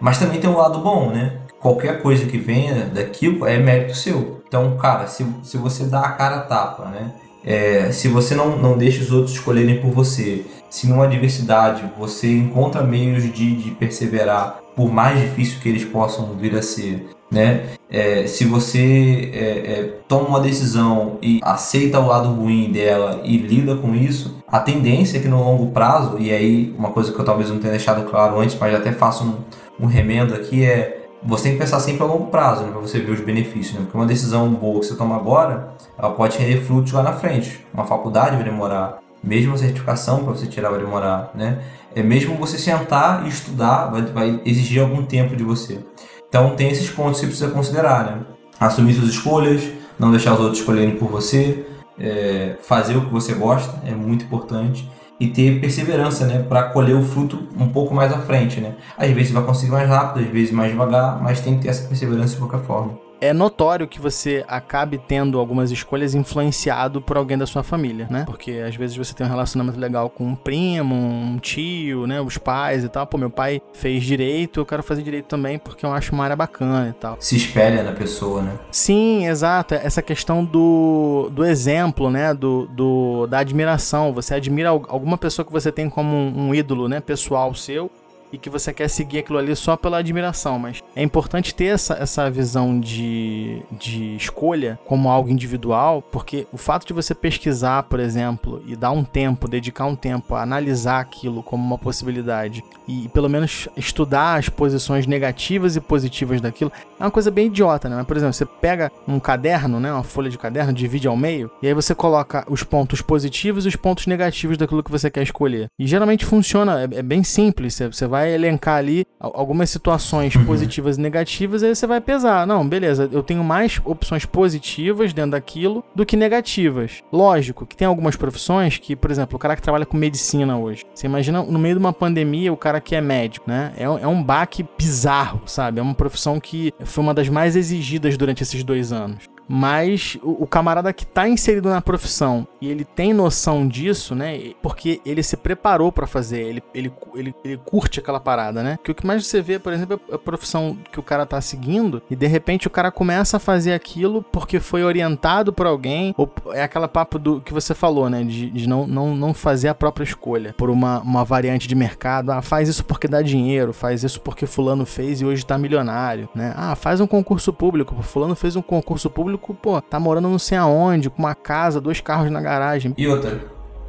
Mas 0.04 0.20
também 0.20 0.38
tem 0.38 0.50
um 0.50 0.58
lado 0.58 0.80
bom, 0.80 1.12
né? 1.12 1.38
Qualquer 1.62 2.02
coisa 2.02 2.26
que 2.26 2.38
venha 2.38 2.88
daquilo 2.94 3.48
é 3.48 3.58
mérito 3.58 3.96
seu. 3.96 4.44
Então, 4.46 4.76
cara, 4.76 5.08
se, 5.08 5.26
se 5.44 5.56
você 5.56 5.86
dá 5.86 6.02
a 6.02 6.12
cara 6.12 6.36
a 6.36 6.42
tapa, 6.42 6.89
né? 6.89 7.13
É, 7.42 7.89
se 7.89 8.10
você 8.10 8.36
não, 8.36 8.58
não 8.58 8.78
deixa 8.78 9.02
os 9.02 9.13
outros 9.13 9.34
escolherem 9.34 9.80
por 9.80 9.92
você, 9.92 10.46
se 10.70 10.88
numa 10.88 11.06
adversidade 11.06 11.89
você 11.98 12.28
encontra 12.28 12.84
meios 12.84 13.24
de, 13.24 13.56
de 13.56 13.72
perseverar, 13.72 14.60
por 14.76 14.92
mais 14.92 15.22
difícil 15.22 15.60
que 15.62 15.70
eles 15.70 15.86
possam 15.86 16.34
vir 16.36 16.54
a 16.54 16.62
ser, 16.62 17.08
né? 17.32 17.63
É, 17.89 18.28
se 18.28 18.44
você 18.44 19.32
é, 19.34 19.39
é, 19.39 19.84
toma 20.08 20.28
uma 20.28 20.39
decisão 20.42 21.18
e 21.22 21.39
aceita 21.44 22.00
o 22.00 22.08
lado 22.08 22.28
ruim 22.30 22.72
dela 22.72 23.22
e 23.24 23.38
lida 23.38 23.76
com 23.76 23.96
isso, 23.96 24.36
a 24.48 24.60
tendência 24.60 25.18
é 25.18 25.22
que 25.22 25.28
no 25.28 25.42
longo 25.42 25.72
prazo, 25.72 26.18
e 26.20 26.32
aí 26.32 26.76
uma 26.78 26.89
coisa 26.89 27.12
que 27.12 27.20
eu 27.20 27.26
talvez 27.26 27.50
não 27.50 27.60
tenha 27.60 27.72
deixado 27.72 28.04
claro 28.10 28.39
antes, 28.39 28.58
mas 28.60 28.76
até 28.76 28.92
faço 28.92 29.24
um, 29.24 29.36
um 29.84 29.88
remendo 29.88 30.34
aqui 30.34 30.63
é 30.63 31.02
você 31.26 31.43
tem 31.43 31.54
que 31.54 31.60
pensar 31.60 31.80
sempre 31.80 32.04
a 32.04 32.06
longo 32.06 32.28
prazo, 32.28 32.63
né, 32.63 32.72
para 32.72 32.82
você 32.82 33.00
ver 33.00 33.12
os 33.12 33.22
benefícios, 33.22 33.76
né? 33.76 33.82
Porque 33.84 33.98
uma 33.98 34.06
decisão 34.06 34.50
boa 34.54 34.82
que 34.82 34.88
você 34.88 34.96
toma 34.96 35.15
agora, 35.15 35.69
ela 35.98 36.12
pode 36.12 36.38
render 36.38 36.62
frutos 36.62 36.91
lá 36.91 37.02
na 37.02 37.13
frente. 37.13 37.65
Uma 37.74 37.86
faculdade 37.86 38.36
vai 38.36 38.43
demorar, 38.43 39.00
mesmo 39.24 39.54
a 39.54 39.58
certificação 39.58 40.24
para 40.24 40.34
você 40.34 40.48
tirar 40.48 40.69
vai 40.69 40.80
demorar, 40.80 41.32
né? 41.34 41.62
É 41.96 42.04
mesmo 42.04 42.36
você 42.36 42.58
sentar 42.58 43.26
e 43.26 43.30
estudar, 43.30 43.86
vai, 43.86 44.02
vai 44.02 44.41
exigir 44.46 44.82
algum 44.82 45.06
tempo 45.06 45.36
de 45.36 45.43
você. 45.43 45.80
Então 46.28 46.56
tem 46.56 46.69
esses 46.69 46.89
pontos 46.89 47.19
que 47.19 47.26
você 47.26 47.28
precisa 47.28 47.52
considerar, 47.52 48.06
né? 48.06 48.22
Assumir 48.60 48.93
suas 48.93 49.10
escolhas, 49.10 49.63
não 49.98 50.12
deixar 50.12 50.34
os 50.34 50.39
outros 50.39 50.60
escolherem 50.60 50.96
por 50.96 51.08
você, 51.08 51.65
é, 51.98 52.58
fazer 52.62 52.98
o 52.98 53.06
que 53.06 53.12
você 53.12 53.34
gosta 53.34 53.82
é 53.86 53.91
muito 53.91 54.26
importante 54.26 54.89
e 55.23 55.27
ter 55.29 55.62
perseverança, 55.62 56.25
né, 56.25 56.43
para 56.47 56.63
colher 56.63 56.95
o 56.95 57.01
fruto 57.01 57.47
um 57.57 57.69
pouco 57.69 57.95
mais 57.95 58.12
à 58.12 58.17
frente, 58.19 58.59
né? 58.59 58.75
Às 58.97 59.09
vezes 59.12 59.31
vai 59.31 59.43
conseguir 59.43 59.71
mais 59.71 59.88
rápido, 59.88 60.25
às 60.25 60.31
vezes 60.31 60.51
mais 60.51 60.71
devagar, 60.71 61.21
mas 61.21 61.39
tem 61.39 61.55
que 61.55 61.62
ter 61.62 61.69
essa 61.69 61.88
perseverança 61.88 62.33
de 62.33 62.39
qualquer 62.39 62.59
forma 62.59 62.99
é 63.23 63.31
notório 63.31 63.88
que 63.88 64.01
você 64.01 64.43
acabe 64.47 64.97
tendo 64.97 65.39
algumas 65.39 65.71
escolhas 65.71 66.13
influenciado 66.13 67.01
por 67.01 67.15
alguém 67.15 67.38
da 67.38 67.45
sua 67.45 67.63
família, 67.63 68.05
né? 68.09 68.23
Porque 68.25 68.51
às 68.67 68.75
vezes 68.75 68.97
você 68.97 69.13
tem 69.13 69.25
um 69.25 69.29
relacionamento 69.29 69.79
legal 69.79 70.09
com 70.09 70.25
um 70.25 70.36
primo, 70.36 70.93
um 70.93 71.38
tio, 71.39 72.05
né? 72.05 72.19
Os 72.19 72.38
pais 72.38 72.83
e 72.83 72.89
tal. 72.89 73.07
Pô, 73.07 73.17
meu 73.17 73.29
pai 73.29 73.62
fez 73.73 74.03
direito, 74.03 74.59
eu 74.59 74.65
quero 74.65 74.83
fazer 74.83 75.03
direito 75.03 75.25
também 75.25 75.57
porque 75.57 75.86
eu 75.86 75.93
acho 75.93 76.12
uma 76.12 76.25
área 76.25 76.36
bacana 76.36 76.89
e 76.89 76.93
tal. 76.93 77.15
Se 77.19 77.38
espelha 77.38 77.81
na 77.81 77.93
pessoa, 77.93 78.41
né? 78.41 78.59
Sim, 78.69 79.25
exato. 79.25 79.73
Essa 79.73 80.01
questão 80.01 80.43
do, 80.43 81.29
do 81.31 81.45
exemplo, 81.45 82.09
né? 82.09 82.33
Do, 82.33 82.67
do, 82.67 83.27
da 83.27 83.39
admiração. 83.39 84.12
Você 84.12 84.33
admira 84.33 84.69
alguma 84.69 85.17
pessoa 85.17 85.45
que 85.45 85.51
você 85.51 85.71
tem 85.71 85.89
como 85.89 86.13
um, 86.13 86.49
um 86.49 86.55
ídolo, 86.55 86.89
né? 86.89 86.99
Pessoal 86.99 87.55
seu 87.55 87.89
e 88.34 88.38
que 88.39 88.50
você 88.50 88.74
quer 88.74 88.89
seguir 88.89 89.19
aquilo 89.19 89.38
ali 89.38 89.56
só 89.56 89.78
pela 89.78 90.00
admiração, 90.00 90.58
mas 90.58 90.84
é 90.96 91.04
importante 91.04 91.54
ter 91.54 91.65
essa, 91.65 91.93
essa 91.93 92.30
visão 92.32 92.80
de, 92.80 93.62
de 93.72 94.15
escolha 94.15 94.80
como 94.86 95.08
algo 95.08 95.30
individual, 95.30 96.02
porque 96.02 96.48
o 96.52 96.58
fato 96.58 96.88
de 96.88 96.93
você 96.93 97.13
pesquisar, 97.13 97.84
por 97.84 98.00
exemplo, 98.00 98.62
e 98.65 98.76
dar 98.76 98.89
um 98.91 99.04
tempo, 99.04 99.48
dedicar 99.48 99.86
um 99.86 99.96
tempo 99.96 100.34
a 100.34 100.41
analisar 100.41 101.00
aquilo 101.00 101.43
como 101.43 101.63
uma 101.63 101.78
possibilidade 101.78 102.63
e 102.88 103.08
pelo 103.10 103.30
menos 103.30 103.69
estudar 103.78 104.39
as 104.39 104.50
posições 104.50 105.06
negativas 105.06 105.76
e 105.76 105.82
positivas 105.82 106.41
daquilo, 106.41 106.72
é 107.04 107.06
uma 107.06 107.12
coisa 107.12 107.30
bem 107.30 107.48
idiota, 107.48 107.89
né? 107.89 107.98
Mas, 107.98 108.06
por 108.06 108.16
exemplo, 108.16 108.34
você 108.34 108.46
pega 108.46 108.89
um 109.06 109.20
caderno, 109.20 109.78
né, 109.78 109.92
uma 109.92 110.04
folha 110.04 110.30
de 110.30 110.38
caderno, 110.38 110.72
divide 110.72 111.06
ao 111.06 111.18
meio, 111.18 111.52
e 111.62 111.68
aí 111.68 111.74
você 111.74 111.94
coloca 111.94 112.46
os 112.50 112.63
pontos 112.63 113.02
positivos 113.02 113.66
e 113.66 113.68
os 113.68 113.76
pontos 113.76 114.08
negativos 114.08 114.58
daquilo 114.58 114.82
que 114.82 114.89
você 114.89 115.12
quer 115.12 115.22
escolher. 115.22 115.68
E 115.78 115.86
geralmente 115.86 116.26
funciona, 116.26 116.82
é, 116.82 117.00
é 117.00 117.04
bem 117.04 117.22
simples, 117.22 117.74
você, 117.74 117.88
você 117.88 118.08
vai 118.08 118.34
elencar 118.34 118.78
ali 118.78 119.06
algumas 119.20 119.70
situações 119.70 120.34
uhum. 120.34 120.46
positivas 120.46 120.98
e 120.98 121.02
negativas, 121.02 121.62
aí 121.62 121.76
você 121.76 121.86
vai 121.86 122.00
pesar. 122.00 122.48
Não, 122.48 122.66
beleza, 122.66 123.10
eu 123.12 123.22
tenho 123.22 123.44
mais 123.44 123.82
opções 123.84 124.26
positivas 124.26 125.12
dentro 125.12 125.32
daquilo 125.32 125.84
do 125.94 126.06
que 126.06 126.16
negativas. 126.16 127.04
Lógico 127.12 127.66
que 127.66 127.76
tem 127.76 127.86
algumas 127.86 128.16
profissões 128.16 128.78
que, 128.78 128.96
por 128.96 129.12
exemplo, 129.12 129.36
o 129.36 129.39
cara 129.39 129.58
que 129.58 129.62
trabalha 129.62 129.86
com 129.86 129.98
medicina 129.98 130.58
hoje. 130.58 130.86
Você 130.96 131.06
imagina 131.06 131.44
no 131.44 131.60
meio 131.60 131.76
de 131.76 131.80
uma 131.80 131.92
pandemia, 131.92 132.54
o 132.54 132.58
cara 132.58 132.80
que 132.80 132.96
é 132.96 133.02
médico, 133.02 133.50
né? 133.50 133.74
É, 133.76 133.84
é 133.84 134.08
um 134.08 134.24
baque 134.24 134.66
bizarro, 134.78 135.42
sabe? 135.46 135.80
É 135.82 135.84
uma 135.84 135.94
profissão 135.94 136.39
que 136.39 136.72
foi 136.93 137.03
uma 137.03 137.13
das 137.13 137.27
mais 137.27 137.56
exigidas 137.56 138.15
durante 138.15 138.43
esses 138.43 138.63
dois 138.63 138.91
anos. 138.91 139.33
Mas 139.47 140.17
o, 140.21 140.43
o 140.43 140.47
camarada 140.47 140.91
que 140.93 141.03
está 141.03 141.27
inserido 141.27 141.69
na 141.69 141.82
profissão 141.82 142.47
e 142.62 142.69
ele 142.69 142.86
tem 142.86 143.13
noção 143.13 143.67
disso, 143.67 144.15
né? 144.15 144.53
Porque 144.62 145.01
ele 145.06 145.21
se 145.21 145.36
preparou 145.38 145.91
para 145.91 146.08
fazer, 146.08 146.41
ele, 146.41 146.63
ele, 146.73 146.91
ele, 147.13 147.36
ele 147.43 147.58
curte 147.58 147.99
aquela 147.99 148.19
parada, 148.19 148.63
né? 148.63 148.79
Que 148.84 148.91
o 148.91 148.95
que 148.95 149.06
mais 149.06 149.25
você 149.25 149.41
vê, 149.41 149.60
por 149.60 149.73
exemplo, 149.73 149.99
é 150.10 150.15
a 150.15 150.17
profissão 150.17 150.77
que 150.91 150.99
o 150.99 151.03
cara 151.03 151.25
tá 151.25 151.39
seguindo 151.41 152.01
e 152.10 152.15
de 152.15 152.27
repente 152.27 152.67
o 152.67 152.69
cara 152.69 152.91
começa 152.91 153.38
a 153.38 153.39
fazer 153.39 153.73
aquilo 153.73 154.23
porque 154.32 154.60
foi 154.60 154.84
orientado 154.84 155.51
por 155.51 155.65
alguém, 155.65 156.13
ou 156.17 156.32
é 156.53 156.63
aquela 156.63 156.88
papo 156.88 157.19
do 157.19 157.41
que 157.41 157.53
você 157.53 157.73
falou, 157.73 158.10
né? 158.10 158.23
De, 158.23 158.49
de 158.49 158.67
não, 158.67 158.88
não, 158.88 159.15
não 159.15 159.34
fazer 159.34 159.67
a 159.67 159.75
própria 159.75 160.03
escolha 160.03 160.53
por 160.58 160.69
uma, 160.69 160.99
uma 161.01 161.25
variante 161.25 161.67
de 161.67 161.75
mercado. 161.75 162.32
Ah, 162.32 162.41
faz 162.41 162.69
isso 162.69 162.86
porque 162.86 163.08
dá 163.08 163.21
dinheiro, 163.21 163.73
faz 163.73 164.03
isso 164.03 164.21
porque 164.21 164.45
fulano 164.45 164.86
fez 164.86 165.21
e 165.21 165.25
hoje 165.25 165.45
tá 165.45 165.58
milionário, 165.58 166.29
né? 166.34 166.53
Ah, 166.56 166.75
faz 166.75 167.01
um 167.01 167.08
concurso 167.08 167.51
público, 167.51 168.01
fulano 168.01 168.36
fez 168.36 168.56
um 168.56 168.62
concurso 168.62 169.10
público 169.10 169.33
público, 169.34 169.54
pô, 169.54 169.82
tá 169.82 170.00
morando 170.00 170.30
não 170.30 170.39
sei 170.39 170.58
aonde, 170.58 171.10
com 171.10 171.19
uma 171.19 171.36
casa, 171.36 171.82
dois 171.82 172.00
carros 172.00 172.32
na 172.32 172.41
garagem. 172.41 172.93
E 172.98 173.08
outra, 173.08 173.41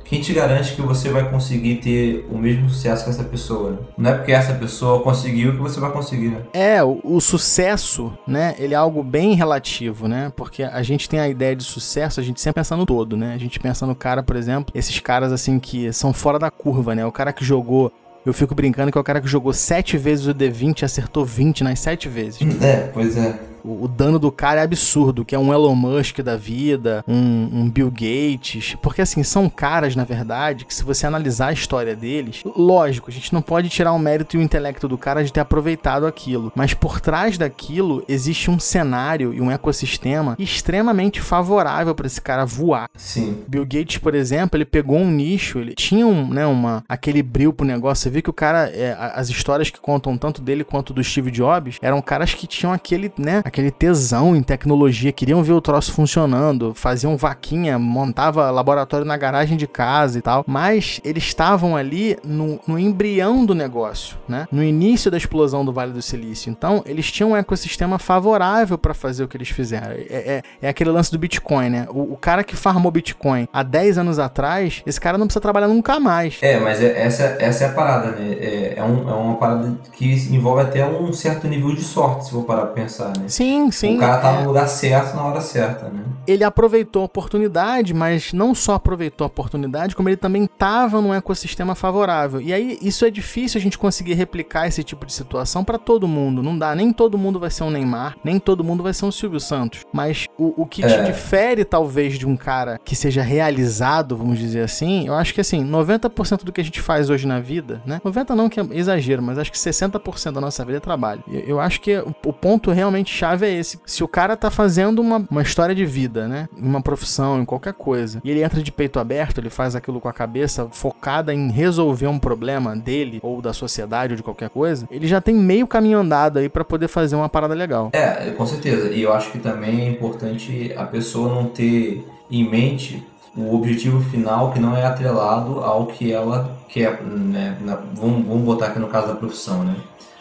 quem 0.05 0.21
te 0.21 0.33
garante 0.33 0.75
que 0.75 0.83
você 0.83 1.09
vai 1.09 1.29
conseguir 1.31 1.77
ter 1.77 2.27
o 2.31 2.37
mesmo 2.37 2.69
sucesso 2.69 3.05
que 3.05 3.11
essa 3.11 3.25
pessoa? 3.25 3.71
Né? 3.71 3.79
Não 3.97 4.11
é 4.11 4.15
porque 4.15 4.33
essa 4.33 4.55
pessoa 4.55 5.03
conseguiu 5.03 5.53
que 5.53 5.59
você 5.59 5.81
vai 5.81 5.91
conseguir. 5.91 6.29
Né? 6.29 6.43
É, 6.53 6.83
o, 6.83 7.01
o, 7.03 7.21
sucesso, 7.21 8.13
né? 8.27 8.55
Ele 8.59 8.75
é 8.75 8.77
algo 8.77 9.03
bem 9.03 9.35
relativo, 9.35 10.09
né? 10.09 10.33
Porque 10.37 10.63
a 10.63 10.83
gente 10.83 11.09
tem 11.09 11.21
a 11.21 11.29
ideia 11.29 11.55
de 11.55 11.65
sucesso, 11.65 12.21
a 12.21 12.23
gente 12.23 12.41
sempre 12.41 12.61
pensa 12.61 12.77
no 12.77 12.87
todo, 12.87 13.17
né? 13.17 13.35
A 13.35 13.39
gente 13.39 13.59
pensa 13.59 13.87
no 13.87 13.95
cara, 13.95 14.23
por 14.23 14.37
exemplo, 14.37 14.73
esses 14.75 14.99
caras 15.01 15.33
assim 15.33 15.59
que 15.59 15.93
são 15.93 16.13
fora 16.13 16.39
da 16.39 16.51
curva, 16.51 16.95
né? 16.95 17.05
O 17.07 17.13
cara 17.13 17.33
que 17.33 17.45
jogou 17.45 17.93
eu 18.25 18.33
fico 18.33 18.55
brincando 18.55 18.91
que 18.91 18.97
é 18.97 19.01
o 19.01 19.05
cara 19.05 19.21
que 19.21 19.29
jogou 19.29 19.53
7 19.53 19.99
vezes 19.99 20.27
o 20.27 20.35
D20 20.35 20.81
e 20.81 20.85
acertou 20.87 21.27
20 21.27 21.63
nas 21.63 21.79
7 21.81 22.09
vezes. 22.09 22.41
É, 22.65 22.89
pois 22.95 23.19
é 23.19 23.54
o, 23.65 23.89
dano 23.89 24.19
do 24.19 24.31
cara 24.31 24.61
é 24.61 24.65
absurdo, 24.65 25.25
que 25.25 25.35
é 25.35 25.39
um 25.39 25.53
Elon 25.53 25.75
Musk 25.75 26.21
da 26.21 26.37
vida, 26.37 27.05
um, 27.09 27.49
um, 27.53 27.71
Bill 27.71 27.91
Gates. 27.91 28.77
Porque 28.83 29.03
assim, 29.03 29.23
são 29.23 29.49
caras, 29.49 29.97
na 29.97 30.05
verdade, 30.05 30.65
que 30.65 30.75
se 30.75 30.85
você 30.85 31.07
analisar 31.07 31.49
a 31.49 31.53
história 31.53 31.97
deles, 31.97 32.43
lógico, 32.45 33.11
a 33.11 33.13
gente 33.13 33.33
não 33.33 33.41
pode 33.41 33.69
tirar 33.69 33.93
o 33.93 33.99
mérito 33.99 34.37
e 34.37 34.39
o 34.39 34.43
intelecto 34.43 34.87
do 34.87 34.99
cara 34.99 35.25
de 35.25 35.33
ter 35.33 35.41
aproveitado 35.41 36.07
aquilo. 36.07 36.53
Mas 36.55 36.75
por 36.75 37.01
trás 37.01 37.39
daquilo 37.39 38.05
existe 38.09 38.51
um 38.51 38.59
cenário 38.59 39.33
e 39.33 39.41
um 39.41 39.51
ecossistema 39.51 40.37
extremamente 40.39 41.21
favorável 41.21 41.95
para 41.95 42.07
esse 42.07 42.21
cara 42.21 42.45
voar. 42.45 42.89
Sim. 42.97 43.43
Bill 43.49 43.65
Gates, 43.65 43.99
por 43.99 44.15
exemplo, 44.15 44.57
ele 44.57 44.65
pegou 44.65 44.99
um 44.99 45.11
nicho, 45.11 45.59
ele 45.59 45.75
tinha 45.75 46.07
um, 46.07 46.29
né, 46.29 46.47
uma, 46.47 46.85
aquele 46.89 47.23
brilho 47.23 47.53
pro 47.53 47.67
negócio. 47.67 48.03
Você 48.03 48.11
vê 48.11 48.21
que 48.21 48.31
o 48.31 48.33
cara, 48.33 48.69
é, 48.69 48.97
as 49.15 49.29
histórias 49.29 49.71
que 49.71 49.81
contam 49.81 50.17
tanto 50.19 50.43
dele 50.43 50.65
quanto 50.65 50.93
do 50.93 51.03
Steve 51.03 51.31
Jobs 51.31 51.79
eram 51.81 52.03
caras 52.03 52.35
que 52.35 52.47
tinham 52.47 52.73
aquele, 52.73 53.13
né, 53.19 53.43
aquele 53.55 53.71
tesão 53.71 54.35
em 54.35 54.43
tecnologia, 54.43 55.13
queriam 55.13 55.41
ver 55.41 55.53
o 55.53 55.61
troço 55.61 55.93
funcionando, 55.93 56.75
faziam 56.75 57.17
vaquinha, 57.17 57.79
montava 57.79 58.51
laboratório 58.51 59.07
na 59.07 59.17
garagem 59.17 59.57
de 59.57 59.69
casa 59.69 60.19
e 60.19 60.23
tal, 60.23 60.45
mas 60.45 61.01
eles 61.05 61.23
estavam 61.23 61.77
ali 61.77 62.19
no, 62.25 62.59
no 62.67 62.77
embrião 62.77 63.47
do 63.47 63.55
negócio, 63.55 64.17
né? 64.29 64.49
No 64.51 64.63
início 64.63 65.09
da 65.09 65.17
explosão 65.17 65.65
do 65.65 65.73
Vale 65.73 65.93
do 65.93 66.03
Silício. 66.03 66.51
Então, 66.51 66.83
eles 66.85 67.13
tinham 67.13 67.31
um 67.31 67.37
ecossistema 67.37 67.97
favorável 67.97 68.77
para 68.77 68.93
fazer 68.93 69.23
o 69.23 69.29
que 69.29 69.37
eles 69.37 69.51
fizeram. 69.51 69.93
É, 69.93 70.03
é, 70.11 70.43
é, 70.61 70.69
aquele 70.69 70.91
lance 70.91 71.13
do 71.13 71.19
Bitcoin, 71.19 71.71
né? 71.71 71.87
O, 71.91 72.15
o, 72.15 72.17
cara 72.17 72.43
que 72.43 72.57
farmou 72.57 72.91
Bitcoin 72.91 73.47
há 73.53 73.63
10 73.63 73.99
anos 73.99 74.19
atrás, 74.19 74.83
esse 74.85 75.01
cara 75.01 75.17
não 75.17 75.27
precisa 75.27 75.41
trabalhar 75.41 75.69
nunca 75.69 76.01
mais. 76.01 76.39
É, 76.43 76.59
mas 76.59 76.83
é, 76.83 77.07
essa, 77.07 77.37
essa 77.39 77.65
é 77.65 77.67
a 77.69 77.73
parada, 77.73 78.11
né? 78.11 78.33
É, 78.33 78.75
é, 78.79 78.83
um, 78.83 79.09
é 79.09 79.15
uma 79.15 79.37
parada 79.37 79.73
que 79.93 80.13
envolve 80.33 80.63
até 80.63 80.85
um 80.85 81.13
certo 81.13 81.47
nível 81.47 81.73
de 81.73 81.83
sorte, 81.83 82.25
se 82.25 82.31
for 82.33 82.43
parar 82.43 82.63
pra 82.63 82.83
pensar, 82.83 83.13
né? 83.17 83.27
Sim, 83.29 83.44
Sim, 83.45 83.71
sim. 83.71 83.97
O 83.97 84.01
cara 84.01 84.17
tá 84.19 84.41
no 84.41 84.47
lugar 84.47 84.67
certo 84.67 85.15
na 85.15 85.23
hora 85.23 85.41
certa, 85.41 85.89
né? 85.89 86.03
Ele 86.27 86.43
aproveitou 86.43 87.03
a 87.03 87.05
oportunidade, 87.05 87.93
mas 87.93 88.33
não 88.33 88.55
só 88.55 88.75
aproveitou 88.75 89.25
a 89.25 89.29
oportunidade, 89.29 89.95
como 89.95 90.09
ele 90.09 90.17
também 90.17 90.45
estava 90.45 91.01
num 91.01 91.13
ecossistema 91.13 91.75
favorável. 91.75 92.41
E 92.41 92.55
aí 92.55 92.79
isso 92.81 93.05
é 93.05 93.11
difícil 93.11 93.59
a 93.59 93.63
gente 93.63 93.77
conseguir 93.77 94.15
replicar 94.15 94.67
esse 94.67 94.83
tipo 94.83 95.05
de 95.05 95.13
situação 95.13 95.63
para 95.63 95.77
todo 95.77 96.09
mundo. 96.09 96.43
Não 96.43 96.57
dá, 96.57 96.75
nem 96.75 96.91
todo 96.91 97.19
mundo 97.19 97.39
vai 97.39 97.51
ser 97.51 97.65
um 97.65 97.71
Neymar, 97.71 98.17
nem 98.25 98.39
todo 98.39 98.65
mundo 98.65 98.83
vai 98.83 98.95
ser 98.95 99.05
um 99.05 99.13
Silvio 99.13 99.41
Santos. 99.41 99.85
Mas 99.93 100.27
o, 100.39 100.63
o 100.63 100.67
que 100.67 100.83
é. 100.83 100.89
te 100.89 101.05
difere 101.05 101.65
talvez 101.65 102.19
de 102.19 102.27
um 102.27 102.37
cara 102.37 102.81
que 102.83 102.97
seja 102.97 103.21
realizado, 103.21 104.17
vamos 104.17 104.39
dizer 104.39 104.63
assim, 104.63 105.07
eu 105.07 105.15
acho 105.15 105.35
que 105.35 105.41
assim, 105.43 105.63
90% 105.63 106.45
do 106.45 106.53
que 106.53 106.63
a 106.63 106.65
gente 106.65 106.81
faz 106.81 107.11
hoje 107.11 107.27
na 107.27 107.41
vida, 107.41 107.83
né? 107.85 108.01
90 108.03 108.35
não 108.35 108.49
que 108.49 108.59
é 108.59 108.65
exagero, 108.71 109.23
mas 109.23 109.39
acho 109.39 109.53
que 109.53 109.59
60% 109.59 110.33
da 110.33 110.41
nossa 110.41 110.65
vida 110.65 110.79
é 110.79 110.81
trabalho. 110.81 111.23
Eu, 111.31 111.41
eu 111.41 111.61
acho 111.61 111.81
que 111.83 111.95
o, 111.99 112.15
o 112.25 112.33
ponto 112.33 112.71
realmente 112.71 113.13
chave 113.13 113.34
chave 113.35 113.47
é 113.47 113.53
esse. 113.53 113.79
Se 113.85 114.03
o 114.03 114.09
cara 114.09 114.37
tá 114.37 114.51
fazendo 114.51 115.01
uma, 115.01 115.25
uma 115.31 115.43
história 115.43 115.75
de 115.75 115.85
vida, 115.85 116.27
né? 116.27 116.49
Uma 116.57 116.81
profissão, 116.81 117.41
em 117.41 117.45
qualquer 117.45 117.75
coisa, 117.75 118.21
e 118.25 118.31
ele 118.31 118.43
entra 118.43 118.63
de 118.63 118.73
peito 118.73 118.99
aberto, 118.99 119.39
ele 119.39 119.51
faz 119.51 119.75
aquilo 119.75 120.01
com 120.01 120.09
a 120.09 120.13
cabeça 120.13 120.69
focada 120.71 121.35
em 121.35 121.51
resolver 121.51 122.07
um 122.07 122.19
problema 122.19 122.77
dele, 122.77 123.19
ou 123.23 123.43
da 123.43 123.53
sociedade, 123.53 124.13
ou 124.13 124.17
de 124.17 124.23
qualquer 124.23 124.49
coisa, 124.49 124.87
ele 124.91 125.07
já 125.07 125.21
tem 125.21 125.35
meio 125.35 125.67
caminho 125.67 125.99
andado 125.99 126.39
aí 126.39 126.49
para 126.49 126.65
poder 126.65 126.89
fazer 126.89 127.17
uma 127.17 127.29
parada 127.29 127.55
legal. 127.55 127.91
É, 127.93 128.31
com 128.31 128.47
certeza. 128.47 128.89
E 128.89 129.03
eu 129.03 129.13
acho 129.13 129.31
que 129.31 129.39
também 129.39 129.83
é 129.83 129.89
importante 129.89 130.73
a 130.77 130.85
pessoa 130.85 131.29
não 131.29 131.47
ter 131.47 132.07
em 132.31 132.49
mente 132.49 133.05
o 133.37 133.55
objetivo 133.55 134.01
final 134.01 134.53
que 134.53 134.61
não 134.61 134.77
é 134.77 134.85
atrelado 134.85 135.59
ao 135.59 135.87
que 135.87 136.13
ela 136.13 136.57
quer, 136.69 137.03
né? 137.03 137.57
Na, 137.61 137.75
vamos, 137.75 138.27
vamos 138.27 138.45
botar 138.45 138.67
aqui 138.67 138.79
no 138.79 138.87
caso 138.87 139.09
da 139.09 139.15
profissão, 139.15 139.65
né? 139.65 139.75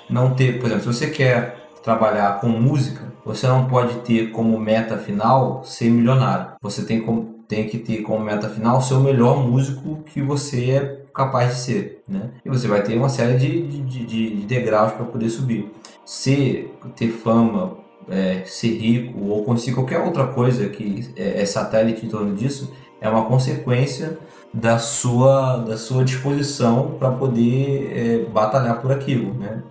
Não 0.09 0.33
ter, 0.33 0.59
por 0.59 0.65
exemplo, 0.65 0.91
se 0.91 0.99
você 0.99 1.07
quer 1.07 1.62
trabalhar 1.83 2.39
com 2.39 2.47
música, 2.47 3.13
você 3.25 3.47
não 3.47 3.65
pode 3.65 3.95
ter 3.99 4.31
como 4.31 4.57
meta 4.57 4.97
final 4.97 5.63
ser 5.63 5.89
milionário. 5.89 6.53
Você 6.61 6.83
tem, 6.83 7.01
como, 7.01 7.35
tem 7.47 7.67
que 7.67 7.77
ter 7.77 8.01
como 8.01 8.23
meta 8.23 8.49
final 8.49 8.81
ser 8.81 8.95
o 8.95 9.01
melhor 9.01 9.45
músico 9.45 9.99
que 10.05 10.21
você 10.21 10.71
é 10.71 11.03
capaz 11.13 11.53
de 11.53 11.59
ser, 11.59 12.03
né? 12.07 12.31
E 12.43 12.49
você 12.49 12.67
vai 12.67 12.81
ter 12.81 12.97
uma 12.97 13.09
série 13.09 13.37
de, 13.37 13.67
de, 13.67 14.05
de, 14.05 14.35
de 14.35 14.45
degraus 14.45 14.93
para 14.93 15.05
poder 15.05 15.29
subir. 15.29 15.71
Ser, 16.05 16.73
ter 16.95 17.09
fama, 17.09 17.77
é, 18.09 18.43
ser 18.45 18.77
rico 18.77 19.19
ou 19.29 19.43
conseguir 19.43 19.75
qualquer 19.75 19.99
outra 19.99 20.27
coisa 20.27 20.67
que 20.69 21.13
é, 21.15 21.41
é 21.41 21.45
satélite 21.45 22.05
em 22.05 22.09
torno 22.09 22.35
disso 22.35 22.73
é 22.99 23.09
uma 23.09 23.25
consequência 23.25 24.17
da 24.53 24.77
sua, 24.77 25.57
da 25.57 25.77
sua 25.77 26.03
disposição 26.03 26.95
para 26.99 27.11
poder 27.11 27.91
é, 27.95 28.29
batalhar 28.29 28.81
por 28.81 28.91
aquilo, 28.91 29.33
né? 29.33 29.61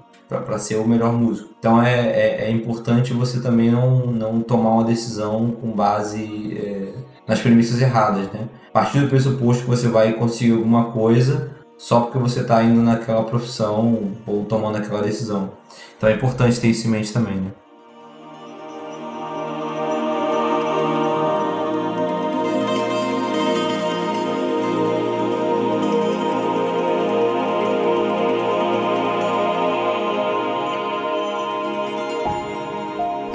Para 0.40 0.58
ser 0.58 0.76
o 0.76 0.86
melhor 0.86 1.12
músico. 1.12 1.50
Então 1.58 1.82
é, 1.82 1.94
é, 1.94 2.44
é, 2.46 2.50
importante 2.50 3.12
você 3.12 3.40
também 3.40 3.70
não, 3.70 4.06
não 4.06 4.40
tomar 4.40 4.70
uma 4.70 4.84
decisão 4.84 5.50
com 5.52 5.72
base 5.72 6.56
é, 6.56 6.92
nas 7.26 7.40
premissas 7.40 7.80
erradas, 7.80 8.30
né? 8.32 8.48
A 8.68 8.72
partir 8.72 9.00
do 9.00 9.08
pressuposto 9.08 9.64
que 9.64 9.70
você 9.70 9.88
vai 9.88 10.12
conseguir 10.14 10.52
alguma 10.52 10.86
coisa 10.86 11.52
só 11.76 12.00
porque 12.00 12.18
você 12.18 12.40
está 12.40 12.62
indo 12.62 12.80
naquela 12.80 13.24
profissão 13.24 14.12
ou 14.26 14.44
tomando 14.44 14.78
aquela 14.78 15.02
decisão. 15.02 15.50
Então 15.96 16.08
é 16.08 16.14
importante 16.14 16.60
ter 16.60 16.68
isso 16.68 16.86
em 16.86 16.90
mente 16.90 17.12
também, 17.12 17.36
né? 17.36 17.50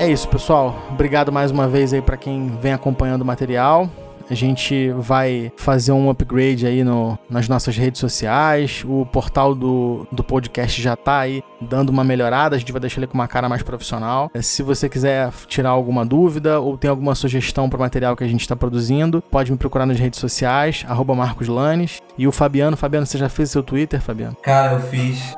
É 0.07 0.09
isso, 0.09 0.29
pessoal. 0.29 0.73
Obrigado 0.89 1.33
mais 1.33 1.51
uma 1.51 1.67
vez 1.67 1.91
aí 1.91 2.01
para 2.01 2.15
quem 2.15 2.47
vem 2.61 2.71
acompanhando 2.71 3.23
o 3.23 3.25
material. 3.25 3.89
A 4.29 4.33
gente 4.33 4.89
vai 4.91 5.51
fazer 5.57 5.91
um 5.91 6.09
upgrade 6.09 6.65
aí 6.65 6.81
no, 6.81 7.19
nas 7.29 7.49
nossas 7.49 7.75
redes 7.75 7.99
sociais. 7.99 8.85
O 8.87 9.05
portal 9.05 9.53
do, 9.53 10.07
do 10.09 10.23
podcast 10.23 10.81
já 10.81 10.95
tá 10.95 11.19
aí 11.19 11.43
dando 11.59 11.89
uma 11.89 12.05
melhorada. 12.05 12.55
A 12.55 12.59
gente 12.59 12.71
vai 12.71 12.79
deixar 12.79 13.01
ele 13.01 13.07
com 13.07 13.15
uma 13.15 13.27
cara 13.27 13.49
mais 13.49 13.63
profissional. 13.63 14.31
É, 14.33 14.41
se 14.41 14.63
você 14.63 14.87
quiser 14.87 15.29
tirar 15.45 15.71
alguma 15.71 16.05
dúvida 16.05 16.61
ou 16.61 16.77
tem 16.77 16.89
alguma 16.89 17.13
sugestão 17.13 17.69
para 17.69 17.75
o 17.75 17.81
material 17.81 18.15
que 18.15 18.23
a 18.23 18.27
gente 18.29 18.41
está 18.41 18.55
produzindo, 18.55 19.21
pode 19.29 19.51
me 19.51 19.57
procurar 19.57 19.85
nas 19.85 19.99
redes 19.99 20.21
sociais, 20.21 20.85
arroba 20.87 21.15
Marcos 21.15 21.49
Lanes. 21.49 22.01
E 22.17 22.25
o 22.25 22.31
Fabiano, 22.31 22.77
Fabiano, 22.77 23.05
você 23.05 23.17
já 23.17 23.27
fez 23.27 23.51
seu 23.51 23.61
Twitter, 23.61 24.01
Fabiano? 24.01 24.37
Cara, 24.41 24.75
eu 24.75 24.79
fiz. 24.79 25.35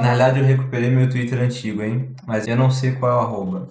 Na 0.00 0.08
verdade, 0.10 0.40
eu 0.40 0.44
recuperei 0.44 0.90
meu 0.90 1.08
Twitter 1.08 1.40
antigo, 1.40 1.82
hein? 1.82 2.10
Mas 2.26 2.48
eu 2.48 2.56
não 2.56 2.70
sei 2.70 2.92
qual 2.92 3.12
é 3.12 3.14
o 3.14 3.18
arroba. 3.20 3.68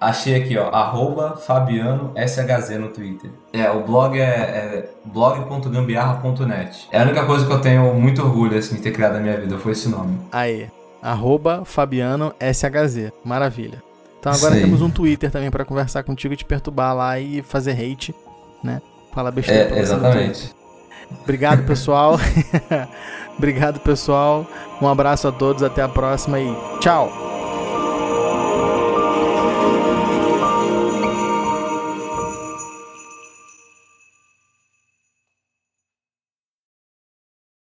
Achei 0.00 0.34
aqui, 0.34 0.58
ó, 0.58 0.68
arroba 0.70 1.36
Fabiano 1.36 2.12
SHZ 2.16 2.70
no 2.80 2.88
Twitter. 2.88 3.30
É, 3.52 3.70
o 3.70 3.84
blog 3.84 4.18
é, 4.18 4.24
é 4.24 4.90
blog.gambiarra.net. 5.04 6.88
É 6.90 6.98
a 6.98 7.02
única 7.02 7.24
coisa 7.24 7.46
que 7.46 7.52
eu 7.52 7.60
tenho 7.60 7.94
muito 7.94 8.20
orgulho, 8.20 8.58
assim, 8.58 8.74
de 8.74 8.82
ter 8.82 8.90
criado 8.90 9.14
na 9.14 9.20
minha 9.20 9.40
vida, 9.40 9.56
foi 9.58 9.72
esse 9.72 9.88
nome. 9.88 10.18
Aí, 10.32 10.68
arroba 11.00 11.64
Fabiano 11.64 12.34
SHZ. 12.40 13.12
Maravilha. 13.24 13.80
Então 14.18 14.32
agora 14.32 14.54
temos 14.54 14.82
um 14.82 14.90
Twitter 14.90 15.30
também 15.30 15.50
para 15.50 15.64
conversar 15.64 16.02
contigo 16.02 16.34
e 16.34 16.36
te 16.36 16.44
perturbar 16.44 16.94
lá 16.96 17.18
e 17.18 17.42
fazer 17.42 17.72
hate, 17.72 18.14
né? 18.62 18.80
Fala 19.12 19.30
besteira. 19.30 19.76
É, 19.76 19.78
exatamente. 19.78 20.52
Obrigado, 21.22 21.64
pessoal. 21.64 22.18
Obrigado, 23.36 23.80
pessoal. 23.80 24.46
Um 24.80 24.88
abraço 24.88 25.28
a 25.28 25.32
todos, 25.32 25.62
até 25.62 25.82
a 25.82 25.88
próxima 25.88 26.40
e 26.40 26.54
tchau! 26.80 27.31